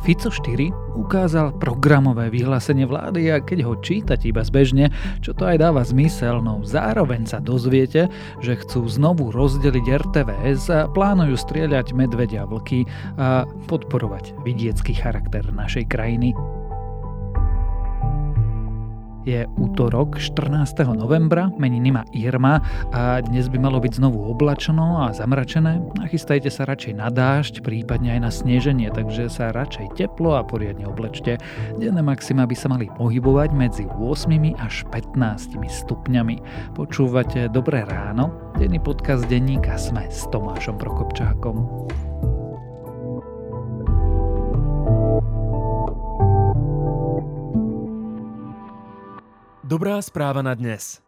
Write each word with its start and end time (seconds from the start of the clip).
Fico 0.00 0.32
4 0.32 0.96
ukázal 0.96 1.60
programové 1.60 2.32
vyhlásenie 2.32 2.88
vlády 2.88 3.28
a 3.32 3.44
keď 3.44 3.58
ho 3.68 3.76
čítate 3.84 4.32
iba 4.32 4.40
zbežne, 4.40 4.88
čo 5.20 5.36
to 5.36 5.44
aj 5.44 5.60
dáva 5.60 5.84
zmysel, 5.84 6.40
no 6.40 6.64
zároveň 6.64 7.28
sa 7.28 7.36
dozviete, 7.36 8.08
že 8.40 8.56
chcú 8.56 8.88
znovu 8.88 9.28
rozdeliť 9.28 9.84
RTVS 9.84 10.62
a 10.72 10.80
plánujú 10.88 11.36
strieľať 11.36 11.92
medvedia 11.92 12.48
vlky 12.48 12.88
a 13.20 13.44
podporovať 13.68 14.40
vidiecký 14.40 14.96
charakter 14.96 15.44
našej 15.52 15.84
krajiny. 15.92 16.32
Je 19.28 19.44
útorok 19.60 20.16
14. 20.16 20.96
novembra, 20.96 21.52
meniny 21.60 21.92
má 21.92 22.08
Irma 22.16 22.64
a 22.88 23.20
dnes 23.20 23.52
by 23.52 23.60
malo 23.60 23.76
byť 23.76 24.00
znovu 24.00 24.32
oblačeno 24.32 25.04
a 25.04 25.12
zamračené. 25.12 25.76
Nachystajte 26.00 26.48
sa 26.48 26.64
radšej 26.64 26.96
na 26.96 27.12
dážď, 27.12 27.60
prípadne 27.60 28.16
aj 28.16 28.20
na 28.24 28.30
sneženie, 28.32 28.88
takže 28.88 29.28
sa 29.28 29.52
radšej 29.52 29.92
teplo 30.00 30.40
a 30.40 30.42
poriadne 30.46 30.88
oblečte. 30.88 31.36
Denné 31.76 32.00
maxima 32.00 32.48
by 32.48 32.56
sa 32.56 32.72
mali 32.72 32.88
pohybovať 32.96 33.52
medzi 33.52 33.84
8 33.84 34.32
až 34.56 34.88
15 34.88 35.60
stupňami. 35.68 36.36
Počúvate 36.72 37.52
Dobré 37.52 37.84
ráno? 37.84 38.32
Denný 38.56 38.80
podcast 38.80 39.28
denníka 39.28 39.76
Sme 39.76 40.08
s 40.08 40.24
Tomášom 40.32 40.80
Prokopčákom. 40.80 41.56
Dobrá 49.70 50.02
správa 50.02 50.42
na 50.42 50.50
dnes. 50.50 50.98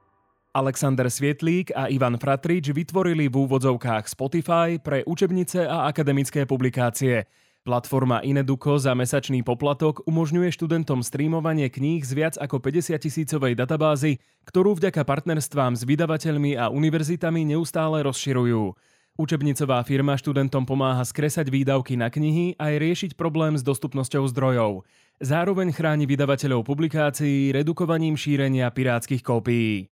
Alexander 0.55 1.11
Svietlík 1.11 1.75
a 1.75 1.91
Ivan 1.91 2.15
Fratrič 2.15 2.71
vytvorili 2.71 3.27
v 3.27 3.43
úvodzovkách 3.43 4.07
Spotify 4.07 4.79
pre 4.79 5.03
učebnice 5.03 5.67
a 5.67 5.91
akademické 5.91 6.47
publikácie. 6.47 7.27
Platforma 7.67 8.23
Ineduko 8.23 8.79
za 8.79 8.95
mesačný 8.95 9.43
poplatok 9.43 10.07
umožňuje 10.07 10.55
študentom 10.55 11.03
streamovanie 11.03 11.75
kníh 11.75 12.07
z 12.07 12.15
viac 12.15 12.35
ako 12.39 12.63
50 12.63 13.03
tisícovej 13.03 13.59
databázy, 13.59 14.23
ktorú 14.47 14.79
vďaka 14.79 15.03
partnerstvám 15.03 15.75
s 15.75 15.83
vydavateľmi 15.83 16.55
a 16.55 16.71
univerzitami 16.71 17.43
neustále 17.43 18.07
rozširujú. 18.07 18.79
Učebnicová 19.13 19.83
firma 19.85 20.17
študentom 20.17 20.65
pomáha 20.65 21.05
skresať 21.05 21.53
výdavky 21.53 22.01
na 22.01 22.09
knihy 22.09 22.57
aj 22.63 22.79
riešiť 22.79 23.11
problém 23.19 23.59
s 23.59 23.67
dostupnosťou 23.67 24.25
zdrojov. 24.31 24.89
Zároveň 25.23 25.71
chráni 25.71 26.03
vydavateľov 26.03 26.67
publikácií 26.67 27.55
redukovaním 27.55 28.19
šírenia 28.19 28.67
pirátskych 28.75 29.23
kópií. 29.23 29.87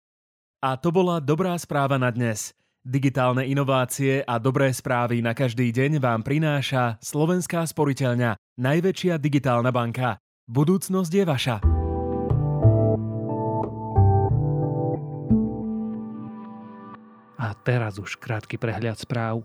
A 0.62 0.78
to 0.78 0.94
bola 0.94 1.18
dobrá 1.18 1.58
správa 1.58 1.98
na 1.98 2.14
dnes. 2.14 2.54
Digitálne 2.86 3.42
inovácie 3.42 4.22
a 4.22 4.38
dobré 4.38 4.70
správy 4.70 5.18
na 5.18 5.34
každý 5.34 5.74
deň 5.74 5.98
vám 5.98 6.22
prináša 6.22 6.94
Slovenská 7.02 7.66
sporiteľňa, 7.66 8.38
najväčšia 8.54 9.18
digitálna 9.18 9.74
banka. 9.74 10.22
Budúcnosť 10.46 11.10
je 11.10 11.24
vaša. 11.26 11.56
A 17.34 17.50
teraz 17.66 17.98
už 17.98 18.14
krátky 18.22 18.62
prehľad 18.62 19.02
správ. 19.02 19.42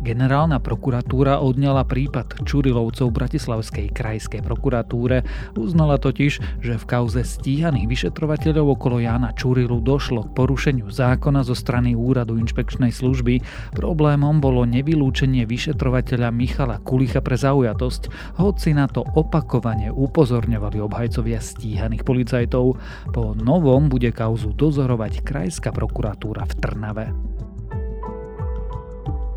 Generálna 0.00 0.64
prokuratúra 0.64 1.44
odňala 1.44 1.84
prípad 1.84 2.48
Čurilovcov 2.48 3.12
Bratislavskej 3.12 3.92
krajskej 3.92 4.40
prokuratúre. 4.40 5.28
Uznala 5.60 6.00
totiž, 6.00 6.64
že 6.64 6.74
v 6.80 6.84
kauze 6.88 7.20
stíhaných 7.20 7.84
vyšetrovateľov 7.84 8.80
okolo 8.80 9.04
Jána 9.04 9.36
Čurilu 9.36 9.84
došlo 9.84 10.24
k 10.24 10.32
porušeniu 10.32 10.88
zákona 10.88 11.44
zo 11.44 11.52
strany 11.52 11.92
úradu 11.92 12.40
inšpekčnej 12.40 12.96
služby. 12.96 13.44
Problémom 13.76 14.40
bolo 14.40 14.64
nevylúčenie 14.64 15.44
vyšetrovateľa 15.44 16.32
Michala 16.32 16.80
Kulicha 16.80 17.20
pre 17.20 17.36
zaujatosť, 17.36 18.34
hoci 18.40 18.72
na 18.72 18.88
to 18.88 19.04
opakovane 19.04 19.92
upozorňovali 19.92 20.80
obhajcovia 20.80 21.44
stíhaných 21.44 22.08
policajtov. 22.08 22.80
Po 23.12 23.36
novom 23.36 23.92
bude 23.92 24.16
kauzu 24.16 24.56
dozorovať 24.56 25.20
krajská 25.20 25.76
prokuratúra 25.76 26.48
v 26.48 26.54
Trnave. 26.56 27.06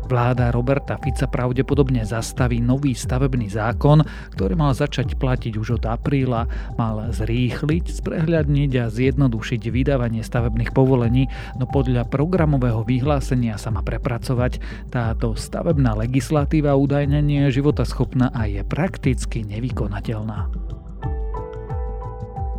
Vláda 0.04 0.52
Roberta 0.52 1.00
Fica 1.00 1.24
pravdepodobne 1.24 2.04
zastaví 2.04 2.60
nový 2.60 2.92
stavebný 2.92 3.48
zákon, 3.48 4.04
ktorý 4.36 4.52
mal 4.52 4.76
začať 4.76 5.16
platiť 5.16 5.56
už 5.56 5.80
od 5.80 5.84
apríla, 5.88 6.44
mal 6.76 7.08
zrýchliť, 7.08 7.88
sprehľadniť 7.88 8.70
a 8.84 8.92
zjednodušiť 8.92 9.62
vydávanie 9.72 10.20
stavebných 10.20 10.76
povolení, 10.76 11.32
no 11.56 11.64
podľa 11.64 12.04
programového 12.12 12.84
vyhlásenia 12.84 13.56
sa 13.56 13.72
má 13.72 13.80
prepracovať. 13.80 14.60
Táto 14.92 15.32
stavebná 15.32 15.96
legislatíva 15.96 16.76
údajne 16.76 17.24
nie 17.24 17.48
je 17.48 17.64
životaschopná 17.64 18.28
a 18.36 18.44
je 18.44 18.60
prakticky 18.60 19.40
nevykonateľná. 19.48 20.73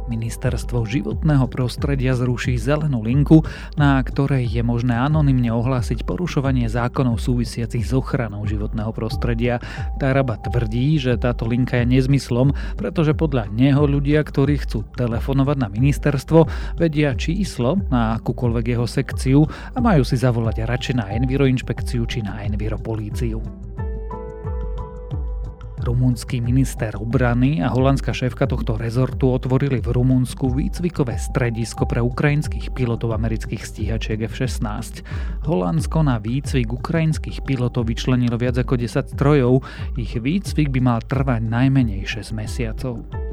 Ministerstvo 0.06 0.86
životného 0.86 1.50
prostredia 1.50 2.14
zruší 2.14 2.62
zelenú 2.62 3.02
linku, 3.02 3.42
na 3.74 3.98
ktorej 4.06 4.46
je 4.46 4.62
možné 4.62 4.94
anonymne 4.94 5.50
ohlásiť 5.50 6.06
porušovanie 6.06 6.70
zákonov 6.70 7.18
súvisiacich 7.18 7.82
s 7.82 7.92
ochranou 7.94 8.46
životného 8.46 8.94
prostredia. 8.94 9.58
Taraba 9.98 10.38
tvrdí, 10.38 11.02
že 11.02 11.18
táto 11.18 11.50
linka 11.50 11.82
je 11.82 11.90
nezmyslom, 11.90 12.54
pretože 12.78 13.18
podľa 13.18 13.50
neho 13.50 13.90
ľudia, 13.90 14.22
ktorí 14.22 14.62
chcú 14.62 14.86
telefonovať 14.94 15.58
na 15.58 15.68
ministerstvo, 15.74 16.46
vedia 16.78 17.18
číslo 17.18 17.82
na 17.90 18.22
akúkoľvek 18.22 18.66
jeho 18.78 18.86
sekciu 18.86 19.40
a 19.74 19.78
majú 19.82 20.06
si 20.06 20.18
zavolať 20.22 20.66
radšej 20.66 20.96
na 21.02 21.06
Enviro 21.14 21.50
inšpekciu 21.50 22.06
či 22.06 22.22
na 22.22 22.46
Enviro 22.46 22.78
políciu. 22.78 23.42
Rumunský 25.86 26.42
minister 26.42 26.98
obrany 26.98 27.62
a 27.62 27.70
holandská 27.70 28.10
šéfka 28.10 28.50
tohto 28.50 28.74
rezortu 28.74 29.30
otvorili 29.30 29.78
v 29.78 29.94
Rumunsku 29.94 30.50
výcvikové 30.50 31.22
stredisko 31.22 31.86
pre 31.86 32.02
ukrajinských 32.02 32.74
pilotov 32.74 33.14
amerických 33.14 33.62
stíhačiek 33.62 34.26
F-16. 34.26 35.06
Holandsko 35.46 36.02
na 36.02 36.18
výcvik 36.18 36.74
ukrajinských 36.74 37.46
pilotov 37.46 37.94
vyčlenilo 37.94 38.42
viac 38.42 38.58
ako 38.58 38.82
10 38.82 39.14
strojov, 39.14 39.62
ich 39.94 40.18
výcvik 40.18 40.74
by 40.74 40.80
mal 40.82 41.00
trvať 41.06 41.46
najmenej 41.46 42.02
6 42.10 42.34
mesiacov. 42.34 43.25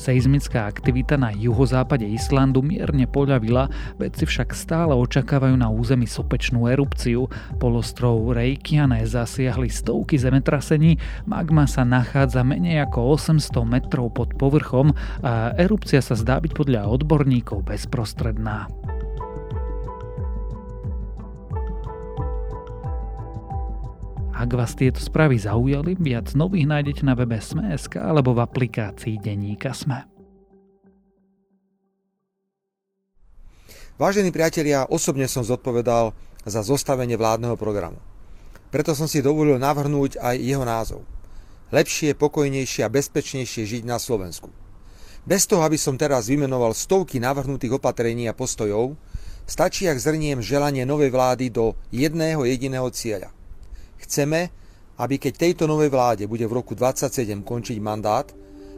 Seizmická 0.00 0.64
aktivita 0.64 1.20
na 1.20 1.28
juhozápade 1.28 2.08
Islandu 2.08 2.64
mierne 2.64 3.04
poľavila, 3.04 3.68
vedci 4.00 4.24
však 4.24 4.56
stále 4.56 4.96
očakávajú 4.96 5.60
na 5.60 5.68
území 5.68 6.08
sopečnú 6.08 6.64
erupciu. 6.72 7.28
Polostrov 7.60 8.32
Reykjane 8.32 9.04
zasiahli 9.04 9.68
stovky 9.68 10.16
zemetrasení, 10.16 10.96
magma 11.28 11.68
sa 11.68 11.84
nachádza 11.84 12.40
menej 12.40 12.88
ako 12.88 13.20
800 13.20 13.60
metrov 13.68 14.08
pod 14.16 14.32
povrchom 14.40 14.96
a 15.20 15.52
erupcia 15.60 16.00
sa 16.00 16.16
zdá 16.16 16.40
byť 16.40 16.56
podľa 16.56 16.88
odborníkov 16.88 17.68
bezprostredná. 17.68 18.72
Ak 24.40 24.56
vás 24.56 24.72
tieto 24.72 25.04
správy 25.04 25.36
zaujali, 25.36 26.00
viac 26.00 26.32
nových 26.32 26.64
nájdete 26.64 27.04
na 27.04 27.12
webe 27.12 27.36
Sme.sk 27.36 28.00
alebo 28.00 28.32
v 28.32 28.40
aplikácii 28.40 29.20
Denníka 29.20 29.76
Sme. 29.76 30.08
Vážení 34.00 34.32
priatelia, 34.32 34.88
osobne 34.88 35.28
som 35.28 35.44
zodpovedal 35.44 36.16
za 36.48 36.64
zostavenie 36.64 37.20
vládneho 37.20 37.52
programu. 37.60 38.00
Preto 38.72 38.96
som 38.96 39.04
si 39.04 39.20
dovolil 39.20 39.60
navrhnúť 39.60 40.16
aj 40.16 40.40
jeho 40.40 40.64
názov. 40.64 41.04
Lepšie, 41.68 42.16
pokojnejšie 42.16 42.80
a 42.80 42.88
bezpečnejšie 42.88 43.68
žiť 43.68 43.82
na 43.84 44.00
Slovensku. 44.00 44.48
Bez 45.28 45.44
toho, 45.44 45.60
aby 45.60 45.76
som 45.76 46.00
teraz 46.00 46.32
vymenoval 46.32 46.72
stovky 46.72 47.20
navrhnutých 47.20 47.76
opatrení 47.76 48.24
a 48.24 48.32
postojov, 48.32 48.96
stačí, 49.44 49.84
ak 49.84 50.00
zrniem 50.00 50.40
želanie 50.40 50.88
novej 50.88 51.12
vlády 51.12 51.52
do 51.52 51.76
jedného 51.92 52.48
jediného 52.48 52.88
cieľa– 52.88 53.36
Chceme, 54.00 54.48
aby 55.00 55.16
keď 55.16 55.48
tejto 55.48 55.64
novej 55.64 55.88
vláde 55.88 56.24
bude 56.28 56.44
v 56.44 56.56
roku 56.60 56.76
27 56.76 57.40
končiť 57.40 57.78
mandát, 57.80 58.28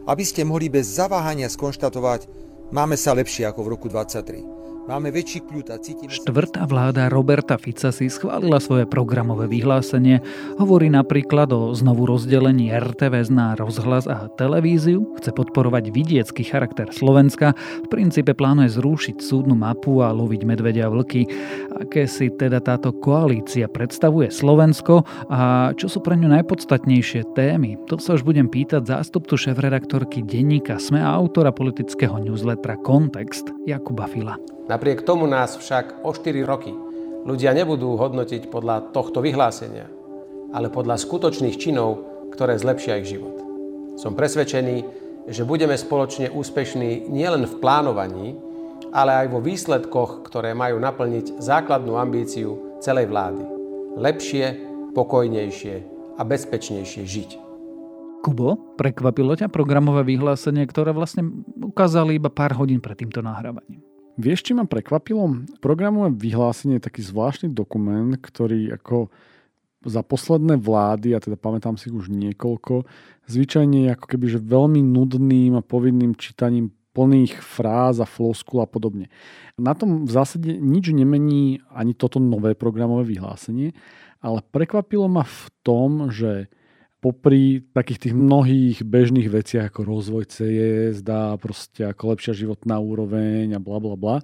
aby 0.06 0.22
ste 0.26 0.46
mohli 0.46 0.70
bez 0.70 0.98
zaváhania 0.98 1.50
skonštatovať, 1.50 2.26
máme 2.74 2.94
sa 2.94 3.14
lepšie 3.14 3.46
ako 3.46 3.60
v 3.66 3.68
roku 3.74 3.86
23. 3.90 4.61
Máme 4.82 5.14
väčší 5.14 5.46
kľud 5.46 5.70
a 5.70 5.78
cítime... 5.78 6.10
Štvrtá 6.10 6.66
vláda 6.66 7.06
Roberta 7.06 7.54
Fica 7.54 7.94
si 7.94 8.10
schválila 8.10 8.58
svoje 8.58 8.82
programové 8.82 9.46
vyhlásenie. 9.46 10.18
Hovorí 10.58 10.90
napríklad 10.90 11.54
o 11.54 11.70
znovu 11.70 12.10
rozdelení 12.10 12.74
RTVS 12.74 13.30
na 13.30 13.54
rozhlas 13.54 14.10
a 14.10 14.26
televíziu, 14.34 15.06
chce 15.22 15.30
podporovať 15.38 15.94
vidiecký 15.94 16.42
charakter 16.42 16.90
Slovenska, 16.90 17.54
v 17.54 17.88
princípe 17.94 18.34
plánuje 18.34 18.74
zrušiť 18.74 19.22
súdnu 19.22 19.54
mapu 19.54 20.02
a 20.02 20.10
loviť 20.10 20.42
medvedia 20.42 20.90
vlky. 20.90 21.30
Aké 21.78 22.10
si 22.10 22.34
teda 22.34 22.58
táto 22.58 22.90
koalícia 22.90 23.70
predstavuje 23.70 24.34
Slovensko 24.34 25.06
a 25.30 25.70
čo 25.78 25.86
sú 25.86 26.02
pre 26.02 26.18
ňu 26.18 26.26
najpodstatnejšie 26.42 27.38
témy? 27.38 27.78
To 27.86 28.02
sa 28.02 28.18
už 28.18 28.26
budem 28.26 28.50
pýtať 28.50 28.90
zástupcu 28.90 29.38
šéf-redaktorky 29.38 30.26
denníka 30.26 30.82
SME 30.82 30.98
a 30.98 31.14
autora 31.14 31.54
politického 31.54 32.18
newslettera 32.18 32.74
Kontext 32.82 33.46
Jakuba 33.62 34.10
Fila. 34.10 34.34
Napriek 34.72 35.04
tomu 35.04 35.28
nás 35.28 35.60
však 35.60 36.00
o 36.00 36.16
4 36.16 36.48
roky 36.48 36.72
ľudia 37.28 37.52
nebudú 37.52 37.92
hodnotiť 38.00 38.48
podľa 38.48 38.96
tohto 38.96 39.20
vyhlásenia, 39.20 39.84
ale 40.48 40.72
podľa 40.72 40.96
skutočných 40.96 41.60
činov, 41.60 42.08
ktoré 42.32 42.56
zlepšia 42.56 43.04
ich 43.04 43.12
život. 43.12 43.36
Som 44.00 44.16
presvedčený, 44.16 44.76
že 45.28 45.44
budeme 45.44 45.76
spoločne 45.76 46.32
úspešní 46.32 47.04
nielen 47.12 47.44
v 47.44 47.54
plánovaní, 47.60 48.32
ale 48.96 49.12
aj 49.20 49.26
vo 49.28 49.44
výsledkoch, 49.44 50.24
ktoré 50.24 50.56
majú 50.56 50.80
naplniť 50.80 51.36
základnú 51.36 52.00
ambíciu 52.00 52.80
celej 52.80 53.12
vlády. 53.12 53.44
Lepšie, 54.00 54.56
pokojnejšie 54.96 55.74
a 56.16 56.22
bezpečnejšie 56.24 57.04
žiť. 57.04 57.30
Kubo, 58.24 58.56
prekvapilo 58.80 59.36
ťa 59.36 59.52
programové 59.52 60.16
vyhlásenie, 60.16 60.64
ktoré 60.64 60.96
vlastne 60.96 61.28
ukázali 61.60 62.16
iba 62.16 62.32
pár 62.32 62.56
hodín 62.56 62.80
pred 62.80 62.96
týmto 62.96 63.20
nahrávaním? 63.20 63.91
Vieš, 64.20 64.44
či 64.44 64.52
ma 64.52 64.68
prekvapilo? 64.68 65.48
Programové 65.64 66.12
vyhlásenie 66.12 66.76
je 66.76 66.86
taký 66.86 67.00
zvláštny 67.00 67.56
dokument, 67.56 68.12
ktorý 68.12 68.76
ako 68.76 69.08
za 69.82 70.04
posledné 70.04 70.60
vlády, 70.60 71.16
a 71.16 71.18
teda 71.18 71.34
pamätám 71.34 71.74
si 71.74 71.90
už 71.90 72.12
niekoľko, 72.12 72.86
zvyčajne 73.26 73.88
je 73.88 73.94
ako 73.96 74.06
keby 74.06 74.26
že 74.30 74.38
veľmi 74.38 74.78
nudným 74.78 75.58
a 75.58 75.64
povinným 75.64 76.14
čítaním 76.14 76.70
plných 76.92 77.40
fráz 77.40 77.98
a 77.98 78.06
floskul 78.06 78.62
a 78.62 78.68
podobne. 78.68 79.08
Na 79.56 79.72
tom 79.72 80.04
v 80.04 80.12
zásade 80.12 80.60
nič 80.60 80.92
nemení 80.92 81.64
ani 81.72 81.96
toto 81.96 82.20
nové 82.20 82.52
programové 82.52 83.08
vyhlásenie, 83.16 83.72
ale 84.22 84.44
prekvapilo 84.54 85.08
ma 85.08 85.24
v 85.24 85.44
tom, 85.64 86.12
že 86.12 86.52
popri 87.02 87.66
takých 87.74 88.08
tých 88.08 88.14
mnohých 88.14 88.86
bežných 88.86 89.26
veciach 89.26 89.74
ako 89.74 89.82
rozvoj 89.82 90.24
CES, 90.30 91.02
dá 91.02 91.34
proste 91.34 91.82
ako 91.82 92.14
lepšia 92.14 92.46
životná 92.46 92.78
úroveň 92.78 93.58
a 93.58 93.60
bla 93.60 93.82
bla 93.82 93.98
bla, 93.98 94.16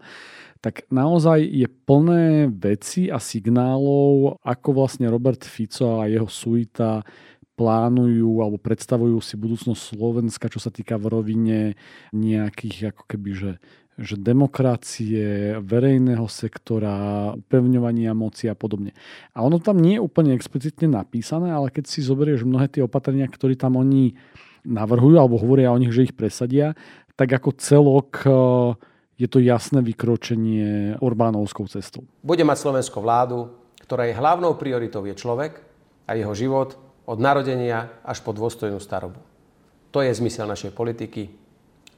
tak 0.63 0.87
naozaj 0.87 1.43
je 1.43 1.67
plné 1.67 2.55
veci 2.55 3.11
a 3.11 3.19
signálov, 3.19 4.39
ako 4.47 4.69
vlastne 4.79 5.11
Robert 5.11 5.43
Fico 5.43 5.99
a 5.99 6.07
jeho 6.07 6.31
suita 6.31 7.03
plánujú 7.59 8.39
alebo 8.39 8.63
predstavujú 8.63 9.19
si 9.19 9.35
budúcnosť 9.35 9.99
Slovenska, 9.99 10.47
čo 10.47 10.63
sa 10.63 10.71
týka 10.71 10.95
v 10.95 11.11
rovine 11.11 11.61
nejakých 12.15 12.95
ako 12.95 13.03
keby, 13.11 13.31
že 13.35 13.51
že 13.99 14.15
demokracie, 14.15 15.59
verejného 15.59 16.31
sektora, 16.31 17.35
upevňovania 17.35 18.15
moci 18.15 18.47
a 18.47 18.55
podobne. 18.55 18.95
A 19.35 19.43
ono 19.43 19.59
tam 19.59 19.83
nie 19.83 19.99
je 19.99 20.05
úplne 20.07 20.39
explicitne 20.39 20.87
napísané, 20.87 21.51
ale 21.51 21.75
keď 21.75 21.91
si 21.91 22.07
zoberieš 22.07 22.47
mnohé 22.47 22.71
tie 22.71 22.87
opatrenia, 22.87 23.27
ktoré 23.27 23.59
tam 23.59 23.75
oni 23.75 24.15
navrhujú 24.63 25.19
alebo 25.19 25.43
hovoria 25.43 25.75
o 25.75 25.81
nich, 25.83 25.91
že 25.91 26.07
ich 26.07 26.15
presadia, 26.15 26.79
tak 27.19 27.35
ako 27.35 27.51
celok 27.59 28.23
e, 28.23 28.31
je 29.19 29.27
to 29.27 29.43
jasné 29.43 29.83
vykročenie 29.83 31.03
Orbánovskou 31.03 31.67
cestou. 31.67 32.07
Bude 32.23 32.47
mať 32.47 32.59
Slovensko 32.63 33.03
vládu, 33.03 33.51
ktorej 33.83 34.15
hlavnou 34.15 34.55
prioritou 34.55 35.03
je 35.03 35.19
človek 35.19 35.59
a 36.07 36.15
jeho 36.15 36.31
život 36.39 36.79
od 37.03 37.19
narodenia 37.19 37.91
až 38.07 38.23
po 38.23 38.31
dôstojnú 38.31 38.79
starobu. 38.79 39.19
To 39.91 40.07
je 40.07 40.15
zmysel 40.15 40.47
našej 40.47 40.71
politiky. 40.71 41.35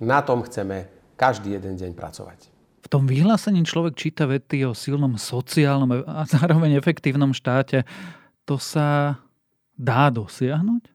Na 0.00 0.24
tom 0.24 0.40
chceme 0.48 0.99
každý 1.20 1.52
jeden 1.60 1.76
deň 1.76 1.92
pracovať. 1.92 2.48
V 2.80 2.88
tom 2.88 3.04
vyhlásení 3.04 3.60
človek 3.68 3.92
číta 3.92 4.24
vety 4.24 4.64
o 4.64 4.72
silnom 4.72 5.20
sociálnom 5.20 6.00
a 6.08 6.24
zároveň 6.24 6.80
efektívnom 6.80 7.36
štáte. 7.36 7.84
To 8.48 8.56
sa 8.56 9.20
dá 9.76 10.08
dosiahnuť? 10.08 10.88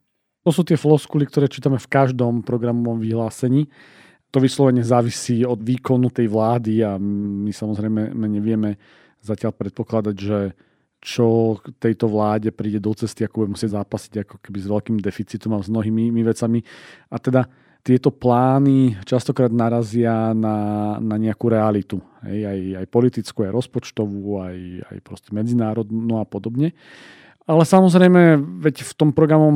To 0.45 0.49
sú 0.49 0.65
tie 0.65 0.81
floskuly, 0.81 1.29
ktoré 1.29 1.45
čítame 1.45 1.77
v 1.77 1.85
každom 1.85 2.41
programovom 2.41 2.97
vyhlásení. 2.97 3.69
To 4.33 4.41
vyslovene 4.41 4.81
závisí 4.81 5.45
od 5.45 5.61
výkonu 5.61 6.09
tej 6.09 6.25
vlády 6.25 6.81
a 6.81 6.97
my 6.97 7.53
samozrejme 7.53 8.17
nevieme 8.17 8.81
zatiaľ 9.21 9.53
predpokladať, 9.53 10.15
že 10.17 10.39
čo 11.05 11.57
tejto 11.77 12.09
vláde 12.09 12.49
príde 12.49 12.81
do 12.81 12.89
cesty, 12.97 13.21
ako 13.29 13.45
bude 13.45 13.53
musieť 13.53 13.77
zápasiť 13.77 14.25
ako 14.25 14.35
keby 14.41 14.57
s 14.57 14.67
veľkým 14.73 14.97
deficitom 14.97 15.53
a 15.53 15.61
s 15.61 15.69
mnohými 15.69 16.21
vecami. 16.25 16.65
A 17.13 17.21
teda 17.21 17.45
tieto 17.85 18.09
plány 18.09 18.97
častokrát 19.05 19.53
narazia 19.53 20.33
na, 20.33 20.97
na 20.97 21.15
nejakú 21.21 21.53
realitu. 21.53 22.01
Hej, 22.25 22.49
aj, 22.49 22.59
aj 22.81 22.85
politickú, 22.89 23.45
aj 23.45 23.53
rozpočtovú, 23.53 24.41
aj, 24.41 24.57
aj 24.89 24.97
proste 25.05 25.29
medzinárodnú 25.29 26.17
a 26.17 26.25
podobne. 26.25 26.73
Ale 27.45 27.61
samozrejme, 27.61 28.41
veď 28.57 28.81
v 28.81 28.93
tom 28.97 29.13
programom 29.13 29.53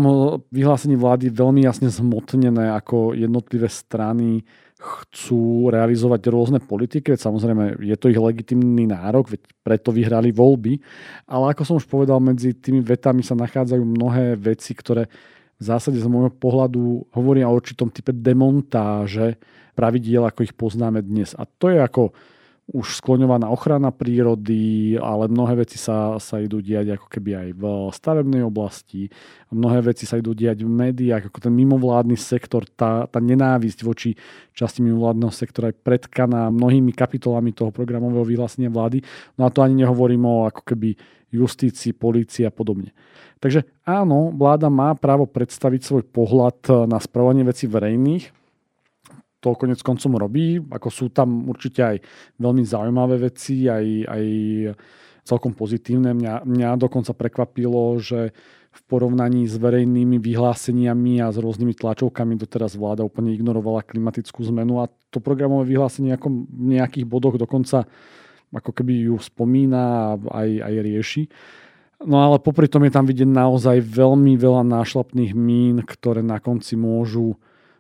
vyhlásení 0.53 0.93
vlády 0.93 1.33
veľmi 1.33 1.65
jasne 1.65 1.89
zmotnené, 1.89 2.69
ako 2.69 3.17
jednotlivé 3.17 3.65
strany 3.65 4.45
chcú 4.77 5.73
realizovať 5.73 6.21
rôzne 6.29 6.61
politiky. 6.61 7.17
Veď 7.17 7.25
samozrejme, 7.25 7.81
je 7.81 7.97
to 7.97 8.13
ich 8.13 8.21
legitimný 8.21 8.85
nárok, 8.85 9.33
veď 9.33 9.41
preto 9.65 9.89
vyhrali 9.89 10.29
voľby. 10.29 10.77
Ale 11.25 11.49
ako 11.49 11.65
som 11.65 11.75
už 11.81 11.89
povedal, 11.89 12.21
medzi 12.21 12.53
tými 12.53 12.85
vetami 12.85 13.25
sa 13.25 13.33
nachádzajú 13.33 13.81
mnohé 13.81 14.37
veci, 14.37 14.77
ktoré 14.77 15.09
v 15.59 15.63
zásade 15.63 15.99
z 15.99 16.07
môjho 16.07 16.31
pohľadu 16.31 17.11
hovoria 17.11 17.51
o 17.51 17.55
určitom 17.55 17.91
type 17.91 18.15
demontáže 18.15 19.35
pravidiel, 19.75 20.23
ako 20.23 20.47
ich 20.47 20.55
poznáme 20.55 21.03
dnes. 21.03 21.35
A 21.35 21.43
to 21.43 21.67
je 21.67 21.83
ako 21.83 22.15
už 22.69 23.01
skloňovaná 23.01 23.49
ochrana 23.49 23.89
prírody, 23.89 24.93
ale 25.01 25.25
mnohé 25.25 25.65
veci 25.65 25.81
sa, 25.81 26.21
sa 26.21 26.37
idú 26.37 26.61
diať 26.61 27.01
ako 27.01 27.07
keby 27.09 27.31
aj 27.33 27.49
v 27.57 27.63
stavebnej 27.89 28.45
oblasti, 28.45 29.09
mnohé 29.49 29.89
veci 29.89 30.05
sa 30.05 30.21
idú 30.21 30.37
diať 30.37 30.61
v 30.61 30.69
médiách, 30.69 31.33
ako 31.33 31.49
ten 31.49 31.53
mimovládny 31.57 32.13
sektor, 32.13 32.69
tá, 32.77 33.09
tá 33.09 33.17
nenávisť 33.17 33.81
voči 33.81 34.13
časti 34.53 34.85
mimovládneho 34.85 35.33
sektora 35.33 35.73
je 35.73 35.81
predkaná 35.81 36.53
mnohými 36.53 36.93
kapitolami 36.93 37.57
toho 37.57 37.73
programového 37.73 38.21
vyhlásenia 38.21 38.69
vlády. 38.69 39.01
No 39.41 39.49
a 39.49 39.53
to 39.53 39.65
ani 39.65 39.81
nehovorím 39.81 40.29
o 40.29 40.45
ako 40.45 40.61
keby 40.61 40.93
justícii, 41.33 41.97
polícii 41.97 42.45
a 42.45 42.53
podobne. 42.53 42.93
Takže 43.41 43.65
áno, 43.87 44.29
vláda 44.35 44.69
má 44.69 44.93
právo 44.93 45.25
predstaviť 45.25 45.81
svoj 45.81 46.03
pohľad 46.05 46.85
na 46.85 46.99
správanie 47.01 47.47
veci 47.47 47.65
verejných. 47.65 48.35
To 49.39 49.55
konec 49.55 49.79
koncom 49.79 50.19
robí. 50.19 50.59
Ako 50.59 50.89
sú 50.91 51.05
tam 51.15 51.47
určite 51.47 51.81
aj 51.83 51.97
veľmi 52.39 52.63
zaujímavé 52.67 53.31
veci, 53.31 53.71
aj, 53.71 53.85
aj 54.07 54.25
celkom 55.23 55.55
pozitívne. 55.55 56.11
Mňa, 56.11 56.43
mňa 56.43 56.69
dokonca 56.75 57.15
prekvapilo, 57.15 57.95
že 58.01 58.35
v 58.69 58.81
porovnaní 58.85 59.49
s 59.49 59.57
verejnými 59.57 60.21
vyhláseniami 60.21 61.25
a 61.25 61.33
s 61.33 61.41
rôznymi 61.41 61.73
tlačovkami 61.73 62.37
doteraz 62.37 62.77
vláda 62.77 63.01
úplne 63.01 63.33
ignorovala 63.33 63.81
klimatickú 63.81 64.45
zmenu 64.53 64.85
a 64.85 64.91
to 65.09 65.17
programové 65.17 65.73
vyhlásenie 65.73 66.13
ako 66.13 66.45
v 66.45 66.77
nejakých 66.77 67.09
bodoch 67.09 67.35
dokonca 67.41 67.89
ako 68.53 68.71
keby 68.73 69.09
ju 69.09 69.17
spomína 69.17 69.81
a 69.81 70.17
aj, 70.41 70.49
aj 70.69 70.73
rieši. 70.85 71.23
No 72.05 72.23
ale 72.23 72.39
popri 72.39 72.71
tom 72.71 72.87
je 72.87 72.93
tam 72.93 73.03
vidieť 73.03 73.27
naozaj 73.27 73.83
veľmi 73.83 74.39
veľa 74.39 74.63
nášlapných 74.63 75.35
mín, 75.35 75.83
ktoré 75.83 76.23
na 76.23 76.39
konci 76.39 76.79
môžu 76.79 77.35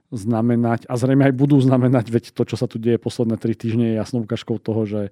znamenať, 0.09 0.89
a 0.89 0.97
zrejme 0.97 1.29
aj 1.29 1.33
budú 1.37 1.61
znamenať, 1.61 2.09
veď 2.09 2.23
to, 2.33 2.43
čo 2.45 2.57
sa 2.57 2.65
tu 2.65 2.81
deje 2.81 2.97
posledné 2.97 3.37
tri 3.37 3.53
týždne, 3.53 3.93
je 3.93 4.01
jasnou 4.01 4.25
ukážkou 4.25 4.57
toho, 4.57 4.81
že, 4.89 5.03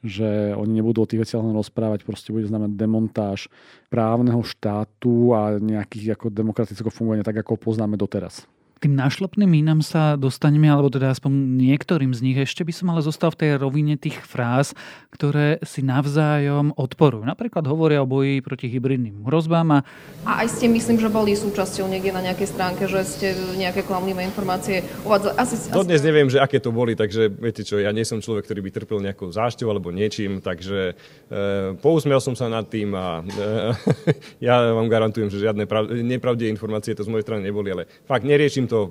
že 0.00 0.56
oni 0.56 0.80
nebudú 0.80 1.04
o 1.04 1.08
tých 1.08 1.28
veciach 1.28 1.44
len 1.44 1.52
rozprávať, 1.52 2.08
proste 2.08 2.32
bude 2.32 2.48
znamenať 2.48 2.72
demontáž 2.74 3.52
právneho 3.92 4.40
štátu 4.40 5.36
a 5.36 5.60
nejakých 5.60 6.16
ako 6.16 6.32
demokratického 6.32 6.88
fungovania, 6.88 7.26
tak 7.26 7.36
ako 7.44 7.60
poznáme 7.60 8.00
doteraz 8.00 8.48
tým 8.76 8.92
našlopným 8.92 9.48
mínam 9.48 9.80
sa 9.80 10.20
dostaneme, 10.20 10.68
alebo 10.68 10.92
teda 10.92 11.08
aspoň 11.08 11.32
niektorým 11.32 12.12
z 12.12 12.20
nich. 12.20 12.36
Ešte 12.36 12.60
by 12.60 12.72
som 12.76 12.92
ale 12.92 13.00
zostal 13.00 13.32
v 13.32 13.40
tej 13.40 13.50
rovine 13.56 13.96
tých 13.96 14.20
fráz, 14.20 14.76
ktoré 15.16 15.56
si 15.64 15.80
navzájom 15.80 16.76
odporujú. 16.76 17.24
Napríklad 17.24 17.64
hovoria 17.64 18.04
o 18.04 18.08
boji 18.08 18.44
proti 18.44 18.68
hybridným 18.68 19.24
hrozbám. 19.24 19.80
A, 19.80 19.88
a 20.28 20.44
aj 20.44 20.60
ste 20.60 20.68
myslím, 20.68 21.00
že 21.00 21.08
boli 21.08 21.32
súčasťou 21.32 21.88
niekde 21.88 22.12
na 22.12 22.20
nejakej 22.20 22.52
stránke, 22.52 22.84
že 22.84 23.00
ste 23.08 23.32
nejaké 23.56 23.80
klamlivé 23.80 24.28
informácie 24.28 24.84
uvádzali. 25.08 25.34
Asi, 25.40 25.54
Dodnes 25.72 26.04
asi... 26.04 26.08
neviem, 26.12 26.28
že 26.28 26.36
aké 26.36 26.60
to 26.60 26.68
boli, 26.68 26.92
takže 26.92 27.32
viete 27.32 27.64
čo, 27.64 27.80
ja 27.80 27.88
nie 27.96 28.04
som 28.04 28.20
človek, 28.20 28.44
ktorý 28.44 28.60
by 28.60 28.70
trpel 28.76 28.98
nejakou 29.00 29.32
zášťou 29.32 29.72
alebo 29.72 29.88
niečím, 29.88 30.44
takže 30.44 30.92
e, 30.92 31.34
pousmiel 31.80 32.20
som 32.20 32.36
sa 32.36 32.52
nad 32.52 32.68
tým 32.68 32.92
a 32.92 33.24
e, 33.24 34.44
ja 34.52 34.60
vám 34.76 34.92
garantujem, 34.92 35.32
že 35.32 35.40
žiadne 35.40 35.64
prav, 35.64 35.88
nepravdivé 35.88 36.52
informácie 36.52 36.92
to 36.92 37.08
z 37.08 37.08
mojej 37.08 37.24
strany 37.24 37.48
neboli, 37.48 37.72
ale 37.72 37.88
fakt 38.04 38.28
neriešim 38.28 38.65
to. 38.66 38.90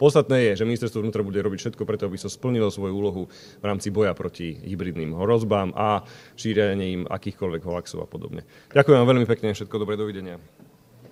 Podstatné 0.00 0.50
je, 0.50 0.62
že 0.62 0.68
ministerstvo 0.68 1.02
vnútra 1.04 1.26
bude 1.26 1.38
robiť 1.38 1.58
všetko 1.70 1.82
preto, 1.86 2.06
aby 2.06 2.18
sa 2.18 2.32
splnilo 2.32 2.72
svoju 2.72 2.94
úlohu 2.94 3.22
v 3.60 3.64
rámci 3.64 3.92
boja 3.92 4.16
proti 4.16 4.54
hybridným 4.54 5.14
hrozbám 5.14 5.74
a 5.76 6.02
šírením 6.34 7.06
akýchkoľvek 7.06 7.62
hoaxov 7.62 8.04
a 8.04 8.08
podobne. 8.08 8.46
Ďakujem 8.72 8.98
vám 8.98 9.10
veľmi 9.14 9.26
pekne, 9.28 9.54
všetko 9.54 9.76
dobré, 9.76 9.94
dovidenia. 10.00 10.40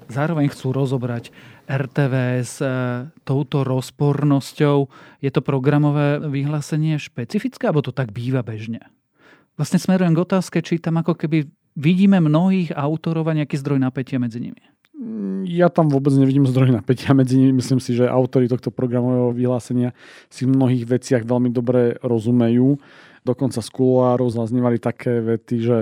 Zároveň 0.08 0.48
chcú 0.48 0.72
rozobrať 0.72 1.28
RTV 1.68 2.14
s 2.40 2.64
e, 2.64 2.72
touto 3.28 3.60
rozpornosťou. 3.60 4.88
Je 5.20 5.28
to 5.28 5.44
programové 5.44 6.16
vyhlásenie 6.16 6.96
špecifické, 6.96 7.68
alebo 7.68 7.84
to 7.84 7.92
tak 7.92 8.08
býva 8.16 8.40
bežne? 8.40 8.80
Vlastne 9.60 9.76
smerujem 9.76 10.16
k 10.16 10.24
otázke, 10.24 10.64
či 10.64 10.80
tam 10.80 11.04
ako 11.04 11.12
keby 11.12 11.44
vidíme 11.76 12.24
mnohých 12.24 12.72
autorov 12.72 13.28
a 13.28 13.36
nejaký 13.36 13.60
zdroj 13.60 13.84
napätia 13.84 14.16
medzi 14.16 14.40
nimi. 14.40 14.64
Ja 15.46 15.70
tam 15.70 15.94
vôbec 15.94 16.10
nevidím 16.18 16.42
zdroj 16.42 16.74
napätia 16.74 17.14
medzi 17.14 17.38
nimi. 17.38 17.62
Myslím 17.62 17.78
si, 17.78 17.94
že 17.94 18.10
autory 18.10 18.50
tohto 18.50 18.74
programového 18.74 19.30
vyhlásenia 19.30 19.94
si 20.26 20.42
v 20.42 20.58
mnohých 20.58 20.90
veciach 20.90 21.22
veľmi 21.22 21.54
dobre 21.54 21.94
rozumejú. 22.02 22.82
Dokonca 23.22 23.62
z 23.62 23.70
kuloárov 23.70 24.26
zaznievali 24.34 24.82
také 24.82 25.22
vety, 25.22 25.56
že 25.62 25.78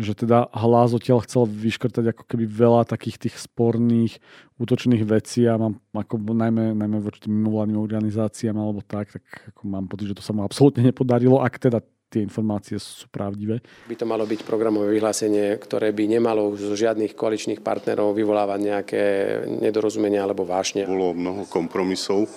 že 0.00 0.16
teda 0.16 0.48
hlas 0.56 0.96
odtiaľ 0.96 1.20
chcel 1.28 1.44
vyškrtať 1.44 2.16
ako 2.16 2.24
keby 2.24 2.48
veľa 2.48 2.88
takých 2.88 3.28
tých 3.28 3.36
sporných 3.36 4.18
útočných 4.56 5.04
vecí 5.04 5.44
a 5.44 5.60
mám 5.60 5.78
ako 5.92 6.16
najmä, 6.32 6.72
najmä 6.72 6.98
voči 6.98 7.28
mimovládnym 7.28 7.76
organizáciám 7.76 8.56
alebo 8.56 8.80
tak, 8.80 9.12
tak 9.12 9.24
ako 9.52 9.62
mám 9.68 9.86
pocit, 9.92 10.10
že 10.10 10.16
to 10.16 10.24
sa 10.24 10.32
mu 10.32 10.42
absolútne 10.42 10.80
nepodarilo, 10.80 11.44
ak 11.44 11.60
teda 11.60 11.84
tie 12.12 12.20
informácie 12.20 12.76
sú 12.76 13.08
pravdivé. 13.08 13.64
By 13.88 13.96
to 13.96 14.04
malo 14.04 14.28
byť 14.28 14.44
programové 14.44 14.92
vyhlásenie, 14.92 15.56
ktoré 15.56 15.96
by 15.96 16.04
nemalo 16.20 16.52
zo 16.60 16.76
žiadnych 16.76 17.16
koaličných 17.16 17.64
partnerov 17.64 18.12
vyvolávať 18.12 18.60
nejaké 18.60 19.04
nedorozumenia 19.48 20.20
alebo 20.20 20.44
vášne. 20.44 20.84
Bolo 20.84 21.16
mnoho 21.16 21.48
kompromisov 21.48 22.28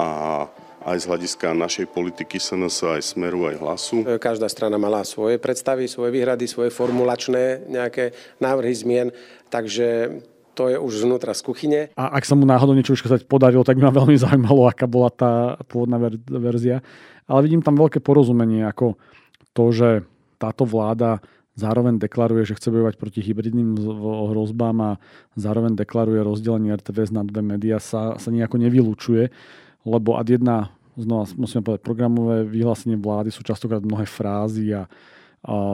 a 0.00 0.48
aj 0.86 1.02
z 1.02 1.08
hľadiska 1.10 1.50
našej 1.50 1.86
politiky 1.90 2.38
SNS, 2.38 2.86
aj 2.86 3.02
Smeru, 3.02 3.50
aj 3.50 3.58
Hlasu. 3.58 4.06
Každá 4.22 4.46
strana 4.46 4.78
mala 4.78 5.02
svoje 5.02 5.34
predstavy, 5.42 5.90
svoje 5.90 6.14
výhrady, 6.14 6.46
svoje 6.46 6.70
formulačné 6.70 7.66
nejaké 7.66 8.14
návrhy 8.38 8.70
zmien, 8.70 9.08
takže 9.50 10.22
to 10.56 10.72
je 10.72 10.80
už 10.80 11.04
znútra 11.04 11.36
z 11.36 11.44
kuchyne. 11.44 11.80
A 11.92 12.16
ak 12.16 12.24
sa 12.24 12.32
mu 12.32 12.48
náhodou 12.48 12.72
niečo 12.72 12.96
už 12.96 13.04
podarilo, 13.28 13.60
tak 13.60 13.76
ma 13.76 13.92
veľmi 13.92 14.16
zaujímalo, 14.24 14.64
aká 14.64 14.88
bola 14.88 15.12
tá 15.12 15.60
pôvodná 15.68 16.00
ver- 16.00 16.16
verzia. 16.24 16.80
Ale 17.28 17.44
vidím 17.44 17.60
tam 17.60 17.76
veľké 17.76 18.00
porozumenie, 18.00 18.64
ako 18.64 18.96
to, 19.52 19.64
že 19.76 19.88
táto 20.40 20.64
vláda 20.64 21.20
zároveň 21.56 21.96
deklaruje, 21.96 22.44
že 22.44 22.56
chce 22.56 22.68
bojovať 22.68 23.00
proti 23.00 23.20
hybridným 23.24 23.80
hrozbám 24.32 24.76
a 24.80 24.90
zároveň 25.36 25.72
deklaruje 25.72 26.20
rozdelenie 26.20 26.76
RTVS 26.76 27.12
na 27.12 27.24
dve 27.24 27.40
médiá, 27.40 27.80
sa, 27.80 28.20
sa 28.20 28.28
nejako 28.28 28.60
nevylučuje, 28.60 29.32
lebo 29.88 30.20
ad 30.20 30.28
jedna 30.28 30.76
znova 31.00 31.24
musíme 31.36 31.64
povedať, 31.64 31.80
programové 31.84 32.44
vyhlásenie 32.44 33.00
vlády 33.00 33.32
sú 33.32 33.40
častokrát 33.40 33.80
mnohé 33.80 34.04
frázy 34.04 34.72
a, 34.72 34.84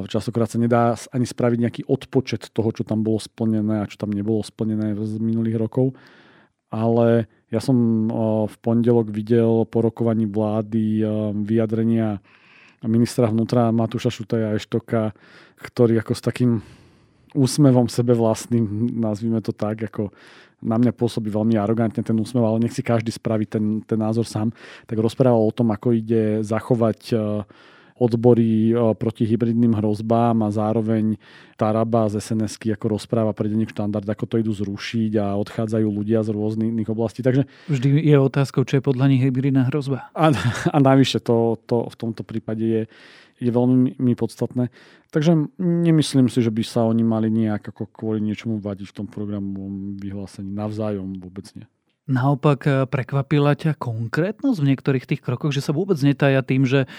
častokrát 0.08 0.52
sa 0.52 0.60
nedá 0.60 0.92
ani 1.10 1.24
spraviť 1.24 1.58
nejaký 1.58 1.82
odpočet 1.88 2.52
toho, 2.52 2.70
čo 2.76 2.84
tam 2.84 3.00
bolo 3.00 3.16
splnené 3.16 3.80
a 3.80 3.88
čo 3.88 3.96
tam 3.96 4.12
nebolo 4.12 4.44
splnené 4.44 4.92
z 4.96 5.16
minulých 5.16 5.56
rokov. 5.56 5.96
Ale 6.72 7.28
ja 7.52 7.60
som 7.60 8.08
v 8.48 8.56
pondelok 8.64 9.12
videl 9.12 9.68
po 9.68 9.84
rokovaní 9.84 10.24
vlády 10.24 11.04
vyjadrenia 11.44 12.20
ministra 12.88 13.30
vnútra 13.30 13.70
Matúša 13.70 14.10
Šutaja 14.10 14.56
Eštoka, 14.56 15.14
ktorý 15.60 16.02
ako 16.02 16.12
s 16.16 16.22
takým 16.24 16.52
úsmevom 17.32 17.88
sebe 17.88 18.12
vlastným, 18.12 18.98
nazvime 18.98 19.40
to 19.40 19.54
tak, 19.54 19.88
ako 19.88 20.12
na 20.62 20.78
mňa 20.78 20.94
pôsobí 20.94 21.26
veľmi 21.32 21.58
arogantne 21.58 22.04
ten 22.04 22.14
úsmev, 22.14 22.44
ale 22.44 22.62
nech 22.62 22.74
si 22.76 22.84
každý 22.86 23.10
spraví 23.10 23.50
ten, 23.50 23.82
ten 23.82 23.98
názor 23.98 24.28
sám, 24.28 24.54
tak 24.86 25.00
rozprával 25.00 25.42
o 25.42 25.54
tom, 25.54 25.74
ako 25.74 25.90
ide 25.96 26.44
zachovať 26.46 27.00
e, 27.10 27.16
odbory 28.02 28.74
e, 28.74 28.94
proti 28.98 29.22
hybridným 29.22 29.78
hrozbám 29.78 30.42
a 30.42 30.50
zároveň 30.50 31.14
Taraba 31.54 32.10
z 32.10 32.18
sns 32.18 32.58
ako 32.58 32.98
rozpráva 32.98 33.30
pre 33.30 33.46
denník 33.46 33.70
štandard, 33.70 34.02
ako 34.02 34.26
to 34.26 34.36
idú 34.42 34.50
zrušiť 34.50 35.22
a 35.22 35.38
odchádzajú 35.38 35.86
ľudia 35.86 36.26
z 36.26 36.34
rôznych 36.34 36.90
oblastí. 36.90 37.22
Takže... 37.22 37.46
Vždy 37.70 38.02
je 38.02 38.16
otázkou, 38.18 38.66
čo 38.66 38.82
je 38.82 38.82
podľa 38.82 39.06
nich 39.14 39.22
hybridná 39.22 39.70
hrozba. 39.70 40.10
A, 40.18 40.34
a 40.74 40.76
navyše 40.82 41.22
to, 41.22 41.62
to 41.70 41.86
v 41.86 41.94
tomto 41.94 42.26
prípade 42.26 42.66
je, 42.66 42.82
je 43.38 43.50
veľmi 43.50 43.94
mi 44.02 44.14
podstatné. 44.18 44.74
Takže 45.14 45.60
nemyslím 45.60 46.26
si, 46.32 46.42
že 46.42 46.50
by 46.50 46.62
sa 46.66 46.88
oni 46.88 47.04
mali 47.06 47.28
nejak 47.28 47.70
ako 47.70 47.86
kvôli 47.92 48.24
niečomu 48.24 48.58
vadiť 48.58 48.90
v 48.90 48.96
tom 48.96 49.06
programovom 49.06 50.00
vyhlásení. 50.00 50.50
Navzájom 50.50 51.20
vôbec 51.20 51.46
nie. 51.54 51.68
Naopak 52.10 52.60
eh, 52.66 52.74
prekvapila 52.90 53.54
ťa 53.54 53.78
konkrétnosť 53.78 54.58
v 54.58 54.68
niektorých 54.74 55.06
tých 55.06 55.22
krokoch, 55.22 55.54
že 55.54 55.62
sa 55.62 55.70
vôbec 55.70 55.94
netája 56.02 56.42
tým, 56.42 56.66
že 56.66 56.90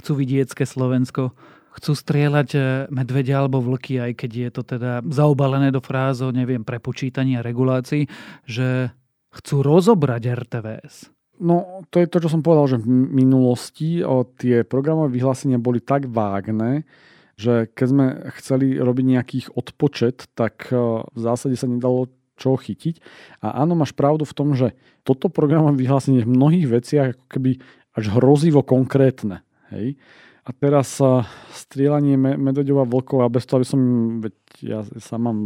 chcú 0.00 0.12
vidiecké 0.18 0.64
Slovensko, 0.64 1.34
chcú 1.74 1.92
strieľať 1.92 2.48
eh, 2.54 2.62
medvedia 2.88 3.42
alebo 3.42 3.58
vlky, 3.62 3.98
aj 3.98 4.12
keď 4.18 4.30
je 4.30 4.50
to 4.50 4.62
teda 4.62 5.02
zaobalené 5.10 5.74
do 5.74 5.82
frázov, 5.82 6.34
neviem, 6.34 6.62
prepočítania 6.62 7.42
regulácií, 7.42 8.06
že 8.46 8.94
chcú 9.34 9.66
rozobrať 9.66 10.22
RTVS. 10.30 11.14
No, 11.42 11.82
to 11.90 11.98
je 11.98 12.06
to, 12.06 12.22
čo 12.22 12.30
som 12.30 12.46
povedal, 12.46 12.78
že 12.78 12.78
v 12.78 12.86
minulosti 13.10 14.06
o, 14.06 14.22
tie 14.22 14.62
programové 14.62 15.18
vyhlásenia 15.18 15.58
boli 15.58 15.82
tak 15.82 16.06
vágne, 16.06 16.86
že 17.34 17.66
keď 17.74 17.86
sme 17.90 18.06
chceli 18.38 18.78
robiť 18.78 19.04
nejakých 19.04 19.46
odpočet, 19.58 20.30
tak 20.38 20.70
o, 20.70 21.02
v 21.10 21.18
zásade 21.18 21.58
sa 21.58 21.66
nedalo 21.66 22.06
čo 22.38 22.54
chytiť. 22.54 23.02
A 23.42 23.62
áno, 23.66 23.74
máš 23.74 23.94
pravdu 23.98 24.22
v 24.22 24.36
tom, 24.36 24.54
že 24.54 24.78
toto 25.02 25.26
programové 25.26 25.82
vyhlásenie 25.82 26.22
v 26.22 26.32
mnohých 26.34 26.66
veciach 26.70 27.08
ako 27.18 27.26
keby 27.26 27.50
až 27.98 28.04
hrozivo 28.14 28.62
konkrétne. 28.62 29.42
Hej? 29.74 29.98
A 30.44 30.50
teraz 30.52 31.00
uh, 31.00 31.24
strieľanie 31.50 32.20
medveďov 32.20 32.84
a 32.84 32.86
vlkov 32.86 33.18
a 33.24 33.32
bez 33.32 33.48
toho, 33.48 33.64
aby 33.64 33.68
som, 33.68 33.80
veď 34.20 34.34
ja 34.60 34.80
sám 35.00 35.26
mám 35.26 35.38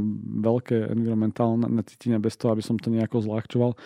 veľké 0.43 0.91
environmentálne 0.91 1.83
cítenie, 1.87 2.19
bez 2.19 2.35
toho, 2.35 2.51
aby 2.51 2.63
som 2.63 2.75
to 2.77 2.91
nejako 2.91 3.23
zľahčoval, 3.23 3.79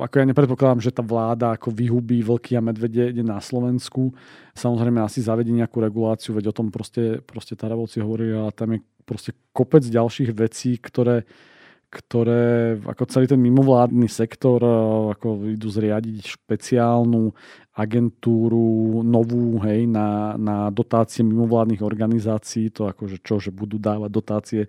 ako 0.00 0.16
ja 0.16 0.24
nepredpokladám, 0.24 0.80
že 0.80 0.96
tá 0.96 1.04
vláda 1.04 1.52
ako 1.52 1.76
vyhubí 1.76 2.24
vlky 2.24 2.56
a 2.56 2.64
medvede 2.64 3.12
ide 3.12 3.20
na 3.20 3.36
Slovensku. 3.36 4.16
Samozrejme 4.56 5.04
asi 5.04 5.20
zavedí 5.20 5.52
nejakú 5.52 5.76
reguláciu, 5.76 6.32
veď 6.32 6.50
o 6.50 6.56
tom 6.56 6.72
proste, 6.72 7.20
proste 7.20 7.52
Taravovci 7.52 8.00
hovorili, 8.00 8.32
a 8.32 8.48
tam 8.48 8.76
je 8.76 8.80
proste 9.04 9.36
kopec 9.52 9.84
ďalších 9.84 10.32
vecí, 10.32 10.80
ktoré 10.80 11.28
ktoré 11.90 12.78
ako 12.86 13.02
celý 13.10 13.26
ten 13.26 13.42
mimovládny 13.42 14.06
sektor 14.06 14.62
e, 14.62 14.70
ako 15.10 15.50
idú 15.50 15.66
zriadiť 15.66 16.38
špeciálnu 16.38 17.34
agentúru 17.74 19.02
novú 19.02 19.58
hej, 19.66 19.90
na, 19.90 20.38
na 20.38 20.70
dotácie 20.70 21.26
mimovládnych 21.26 21.82
organizácií, 21.82 22.70
to 22.70 22.86
akože 22.86 23.18
čo, 23.26 23.42
že 23.42 23.50
budú 23.50 23.82
dávať 23.82 24.10
dotácie 24.10 24.62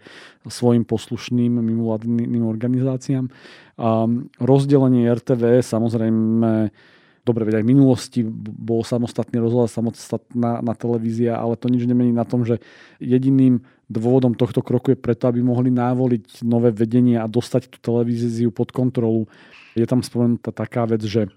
svojim 0.50 0.82
poslušným 0.82 1.62
mimovládnym 1.62 2.42
organizáciám. 2.46 3.30
A 3.78 4.10
rozdelenie 4.42 5.10
RTV 5.14 5.62
samozrejme 5.62 6.74
Dobre, 7.22 7.46
veď 7.46 7.62
aj 7.62 7.66
v 7.66 7.72
minulosti 7.78 8.20
bol 8.26 8.82
samostatný 8.82 9.38
rozhľad, 9.38 9.70
samostatná 9.70 10.66
na 10.66 10.74
televízia, 10.74 11.38
ale 11.38 11.54
to 11.54 11.70
nič 11.70 11.86
nemení 11.86 12.10
na 12.10 12.26
tom, 12.26 12.42
že 12.42 12.58
jediným 12.98 13.62
dôvodom 13.86 14.34
tohto 14.34 14.66
kroku 14.66 14.96
je 14.96 14.98
preto, 14.98 15.30
aby 15.30 15.46
mohli 15.46 15.70
návoliť 15.70 16.42
nové 16.42 16.74
vedenie 16.74 17.22
a 17.22 17.30
dostať 17.30 17.70
tú 17.70 17.78
televíziu 17.78 18.50
pod 18.50 18.74
kontrolu. 18.74 19.30
Je 19.78 19.86
tam 19.86 20.02
spomenutá 20.02 20.50
taká 20.50 20.90
vec, 20.90 21.06
že 21.06 21.30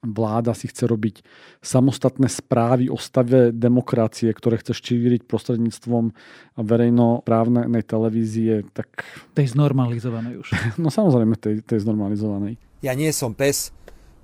vláda 0.00 0.54
si 0.54 0.70
chce 0.70 0.86
robiť 0.86 1.26
samostatné 1.58 2.30
správy 2.30 2.86
o 2.86 2.96
stave 2.96 3.50
demokracie, 3.50 4.30
ktoré 4.30 4.62
chce 4.62 4.78
štíriť 4.78 5.26
prostredníctvom 5.26 6.14
verejnoprávnej 6.54 7.82
televízie. 7.82 8.62
Tak... 8.70 8.88
Tej 9.34 9.58
znormalizovanej 9.58 10.38
už. 10.38 10.48
No 10.82 10.94
samozrejme, 10.94 11.34
tej, 11.34 11.66
tej 11.66 11.82
znormalizovanej. 11.82 12.56
Ja 12.78 12.94
nie 12.94 13.10
som 13.10 13.34
pes, 13.34 13.74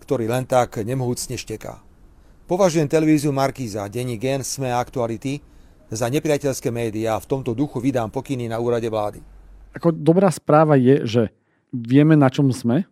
ktorý 0.05 0.29
len 0.29 0.45
tak 0.45 0.85
nemohúcne 0.85 1.41
šteká. 1.41 1.81
Považujem 2.45 2.85
televíziu 2.85 3.33
Markíza, 3.33 3.89
denní 3.89 4.21
Gen, 4.21 4.45
Sme 4.45 4.69
a 4.69 4.77
Aktuality 4.77 5.41
za 5.89 6.13
nepriateľské 6.13 6.69
médiá 6.69 7.17
a 7.17 7.23
v 7.25 7.29
tomto 7.33 7.57
duchu 7.57 7.81
vydám 7.81 8.13
pokyny 8.13 8.53
na 8.53 8.61
úrade 8.61 8.85
vlády. 8.85 9.25
Ako 9.73 9.97
dobrá 9.97 10.29
správa 10.29 10.77
je, 10.77 11.09
že 11.09 11.23
vieme, 11.73 12.15
na 12.15 12.29
čom 12.29 12.53
sme. 12.53 12.85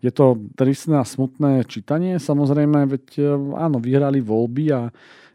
Je 0.00 0.08
to 0.14 0.38
tristné 0.56 0.96
a 0.96 1.04
smutné 1.04 1.66
čítanie. 1.68 2.16
Samozrejme, 2.16 2.88
veď 2.88 3.04
e, 3.18 3.22
áno, 3.58 3.82
vyhrali 3.82 4.22
voľby 4.24 4.64
a 4.72 4.80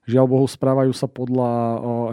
žiaľ 0.09 0.25
Bohu 0.25 0.47
správajú 0.49 0.95
sa 0.95 1.05
podľa 1.05 1.51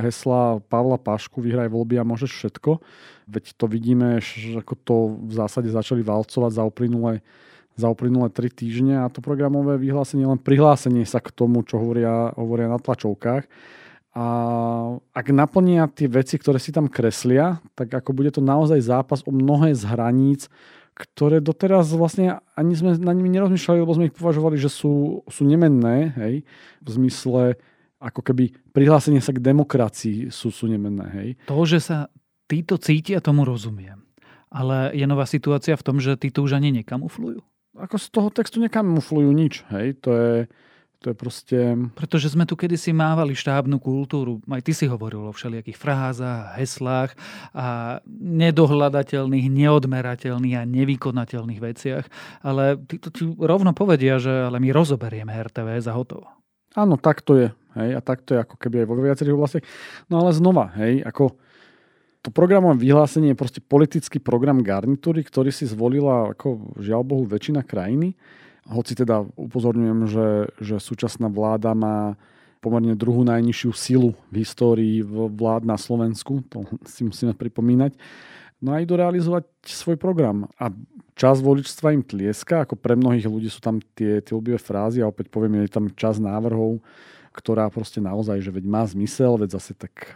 hesla 0.05 0.61
Pavla 0.69 1.01
Pašku, 1.01 1.41
vyhraj 1.41 1.73
voľby 1.73 1.97
a 1.97 2.05
môžeš 2.05 2.29
všetko. 2.29 2.83
Veď 3.31 3.57
to 3.57 3.65
vidíme, 3.71 4.21
ako 4.59 4.75
to 4.83 4.95
v 5.25 5.33
zásade 5.33 5.73
začali 5.73 6.05
valcovať 6.05 6.53
za 6.53 6.63
uplynulé 6.67 7.25
za 7.77 7.89
uplynulé 7.89 8.29
tri 8.29 8.53
týždne 8.53 9.05
a 9.05 9.11
to 9.13 9.25
programové 9.25 9.81
vyhlásenie 9.81 10.29
len 10.29 10.41
prihlásenie 10.41 11.09
sa 11.09 11.25
k 11.25 11.33
tomu, 11.33 11.65
čo 11.65 11.81
hovoria, 11.81 12.33
hovoria 12.37 12.69
na 12.69 12.77
tlačovkách. 12.77 13.49
A 14.13 14.25
ak 15.17 15.27
naplnia 15.33 15.89
tie 15.89 16.05
veci, 16.05 16.37
ktoré 16.37 16.61
si 16.61 16.69
tam 16.69 16.85
kreslia, 16.85 17.65
tak 17.73 17.89
ako 17.89 18.13
bude 18.13 18.29
to 18.29 18.45
naozaj 18.45 18.77
zápas 18.85 19.25
o 19.25 19.33
mnohé 19.33 19.73
z 19.73 19.89
hraníc, 19.89 20.53
ktoré 20.93 21.41
doteraz 21.41 21.89
vlastne 21.97 22.45
ani 22.53 22.77
sme 22.77 23.01
na 23.01 23.17
nimi 23.17 23.33
nerozmýšľali, 23.33 23.81
lebo 23.81 23.97
sme 23.97 24.13
ich 24.13 24.17
považovali, 24.17 24.61
že 24.61 24.69
sú, 24.69 25.25
sú 25.25 25.43
nemenné, 25.49 26.13
hej, 26.21 26.35
v 26.85 26.89
zmysle 26.93 27.57
ako 27.97 28.21
keby 28.21 28.53
prihlásenie 28.77 29.25
sa 29.25 29.33
k 29.33 29.41
demokracii 29.41 30.29
sú, 30.29 30.53
sú 30.53 30.69
nemenné. 30.69 31.07
Hej. 31.17 31.29
To, 31.49 31.63
že 31.65 31.81
sa 31.81 32.13
títo 32.51 32.77
cítia, 32.77 33.25
tomu 33.25 33.49
rozumiem. 33.49 34.05
Ale 34.53 34.93
je 34.93 35.07
nová 35.09 35.25
situácia 35.25 35.73
v 35.79 35.87
tom, 35.87 35.97
že 36.03 36.21
títo 36.21 36.45
už 36.45 36.61
ani 36.61 36.69
nekamuflujú 36.83 37.41
ako 37.77 37.97
z 37.97 38.07
toho 38.13 38.29
textu 38.29 38.61
nekamuflujú 38.61 39.31
nič. 39.33 39.65
Hej? 39.73 39.97
To 40.05 40.11
je, 40.13 40.35
to 41.01 41.13
je 41.13 41.17
proste... 41.17 41.59
Pretože 41.97 42.33
sme 42.33 42.45
tu 42.45 42.53
kedysi 42.53 42.93
mávali 42.93 43.33
štábnu 43.33 43.81
kultúru. 43.81 44.45
Aj 44.53 44.61
ty 44.61 44.77
si 44.77 44.85
hovoril 44.85 45.25
o 45.25 45.33
všelijakých 45.33 45.79
frázach, 45.81 46.57
heslách 46.61 47.17
a 47.57 47.99
nedohľadateľných, 48.13 49.49
neodmerateľných 49.49 50.57
a 50.61 50.69
nevykonateľných 50.69 51.61
veciach. 51.61 52.05
Ale 52.45 52.77
ty 52.85 53.01
to 53.01 53.09
ti 53.09 53.25
rovno 53.27 53.73
povedia, 53.73 54.21
že 54.21 54.53
ale 54.53 54.61
my 54.61 54.69
rozoberieme 54.69 55.33
RTV 55.33 55.81
za 55.81 55.97
hotovo. 55.97 56.29
Áno, 56.77 56.97
tak 57.01 57.25
to 57.25 57.37
je. 57.37 57.49
Hej? 57.77 57.91
A 57.97 58.01
tak 58.05 58.25
to 58.25 58.37
je 58.37 58.41
ako 58.45 58.57
keby 58.61 58.85
aj 58.85 58.89
vo 58.89 58.95
viacerých 59.01 59.37
oblastiach. 59.37 59.65
No 60.13 60.25
ale 60.25 60.37
znova, 60.37 60.73
hej, 60.77 61.01
ako 61.05 61.41
to 62.23 62.31
programové 62.31 62.87
vyhlásenie 62.87 63.35
je 63.35 63.41
proste 63.43 63.61
politický 63.61 64.23
program 64.23 64.63
garnitúry, 64.63 65.27
ktorý 65.27 65.51
si 65.51 65.67
zvolila 65.67 66.31
ako 66.31 66.79
žiaľ 66.79 67.03
Bohu 67.03 67.25
väčšina 67.27 67.67
krajiny. 67.67 68.15
Hoci 68.71 68.95
teda 68.95 69.27
upozorňujem, 69.35 70.01
že, 70.07 70.29
že 70.63 70.75
súčasná 70.79 71.27
vláda 71.27 71.75
má 71.75 72.15
pomerne 72.63 72.95
druhú 72.95 73.27
najnižšiu 73.27 73.71
silu 73.75 74.15
v 74.31 74.47
histórii 74.47 75.03
vlád 75.03 75.67
na 75.67 75.75
Slovensku, 75.75 76.47
to 76.47 76.63
si 76.87 77.03
musíme 77.03 77.35
pripomínať. 77.35 77.99
No 78.63 78.71
a 78.71 78.79
idú 78.79 78.95
realizovať 78.95 79.51
svoj 79.67 79.99
program. 79.99 80.47
A 80.55 80.71
čas 81.19 81.43
voličstva 81.43 81.91
im 81.91 82.07
tlieska, 82.07 82.63
ako 82.63 82.79
pre 82.79 82.95
mnohých 82.95 83.27
ľudí 83.27 83.51
sú 83.51 83.59
tam 83.59 83.83
tie, 83.99 84.23
tie 84.23 84.31
ľubivé 84.39 84.63
frázy 84.63 85.03
a 85.03 85.11
opäť 85.11 85.35
poviem, 85.35 85.67
je 85.67 85.75
tam 85.75 85.91
čas 85.99 86.23
návrhov, 86.23 86.79
ktorá 87.33 87.73
proste 87.73 87.99
naozaj, 87.99 88.45
že 88.45 88.53
veď 88.53 88.65
má 88.69 88.85
zmysel, 88.85 89.41
veď 89.41 89.57
zase 89.57 89.73
tak 89.73 90.15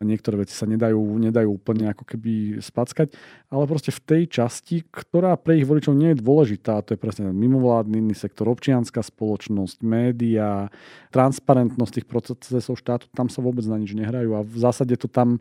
niektoré 0.00 0.40
veci 0.40 0.56
sa 0.56 0.64
nedajú, 0.64 0.96
nedajú 0.96 1.60
úplne 1.60 1.92
ako 1.92 2.08
keby 2.08 2.56
spackať, 2.64 3.12
ale 3.52 3.64
proste 3.68 3.92
v 3.92 4.00
tej 4.00 4.22
časti, 4.32 4.88
ktorá 4.88 5.36
pre 5.36 5.60
ich 5.60 5.68
voličov 5.68 5.92
nie 5.92 6.16
je 6.16 6.24
dôležitá, 6.24 6.80
to 6.80 6.96
je 6.96 6.98
presne 7.00 7.28
mimovládny 7.28 8.16
sektor, 8.16 8.48
občianská 8.48 9.04
spoločnosť, 9.04 9.84
média, 9.84 10.72
transparentnosť 11.12 11.92
tých 12.00 12.08
procesov 12.08 12.80
štátu, 12.80 13.12
tam 13.12 13.28
sa 13.28 13.44
vôbec 13.44 13.64
na 13.68 13.76
nič 13.76 13.92
nehrajú 13.92 14.32
a 14.32 14.40
v 14.40 14.56
zásade 14.56 14.96
to 14.96 15.04
tam 15.04 15.36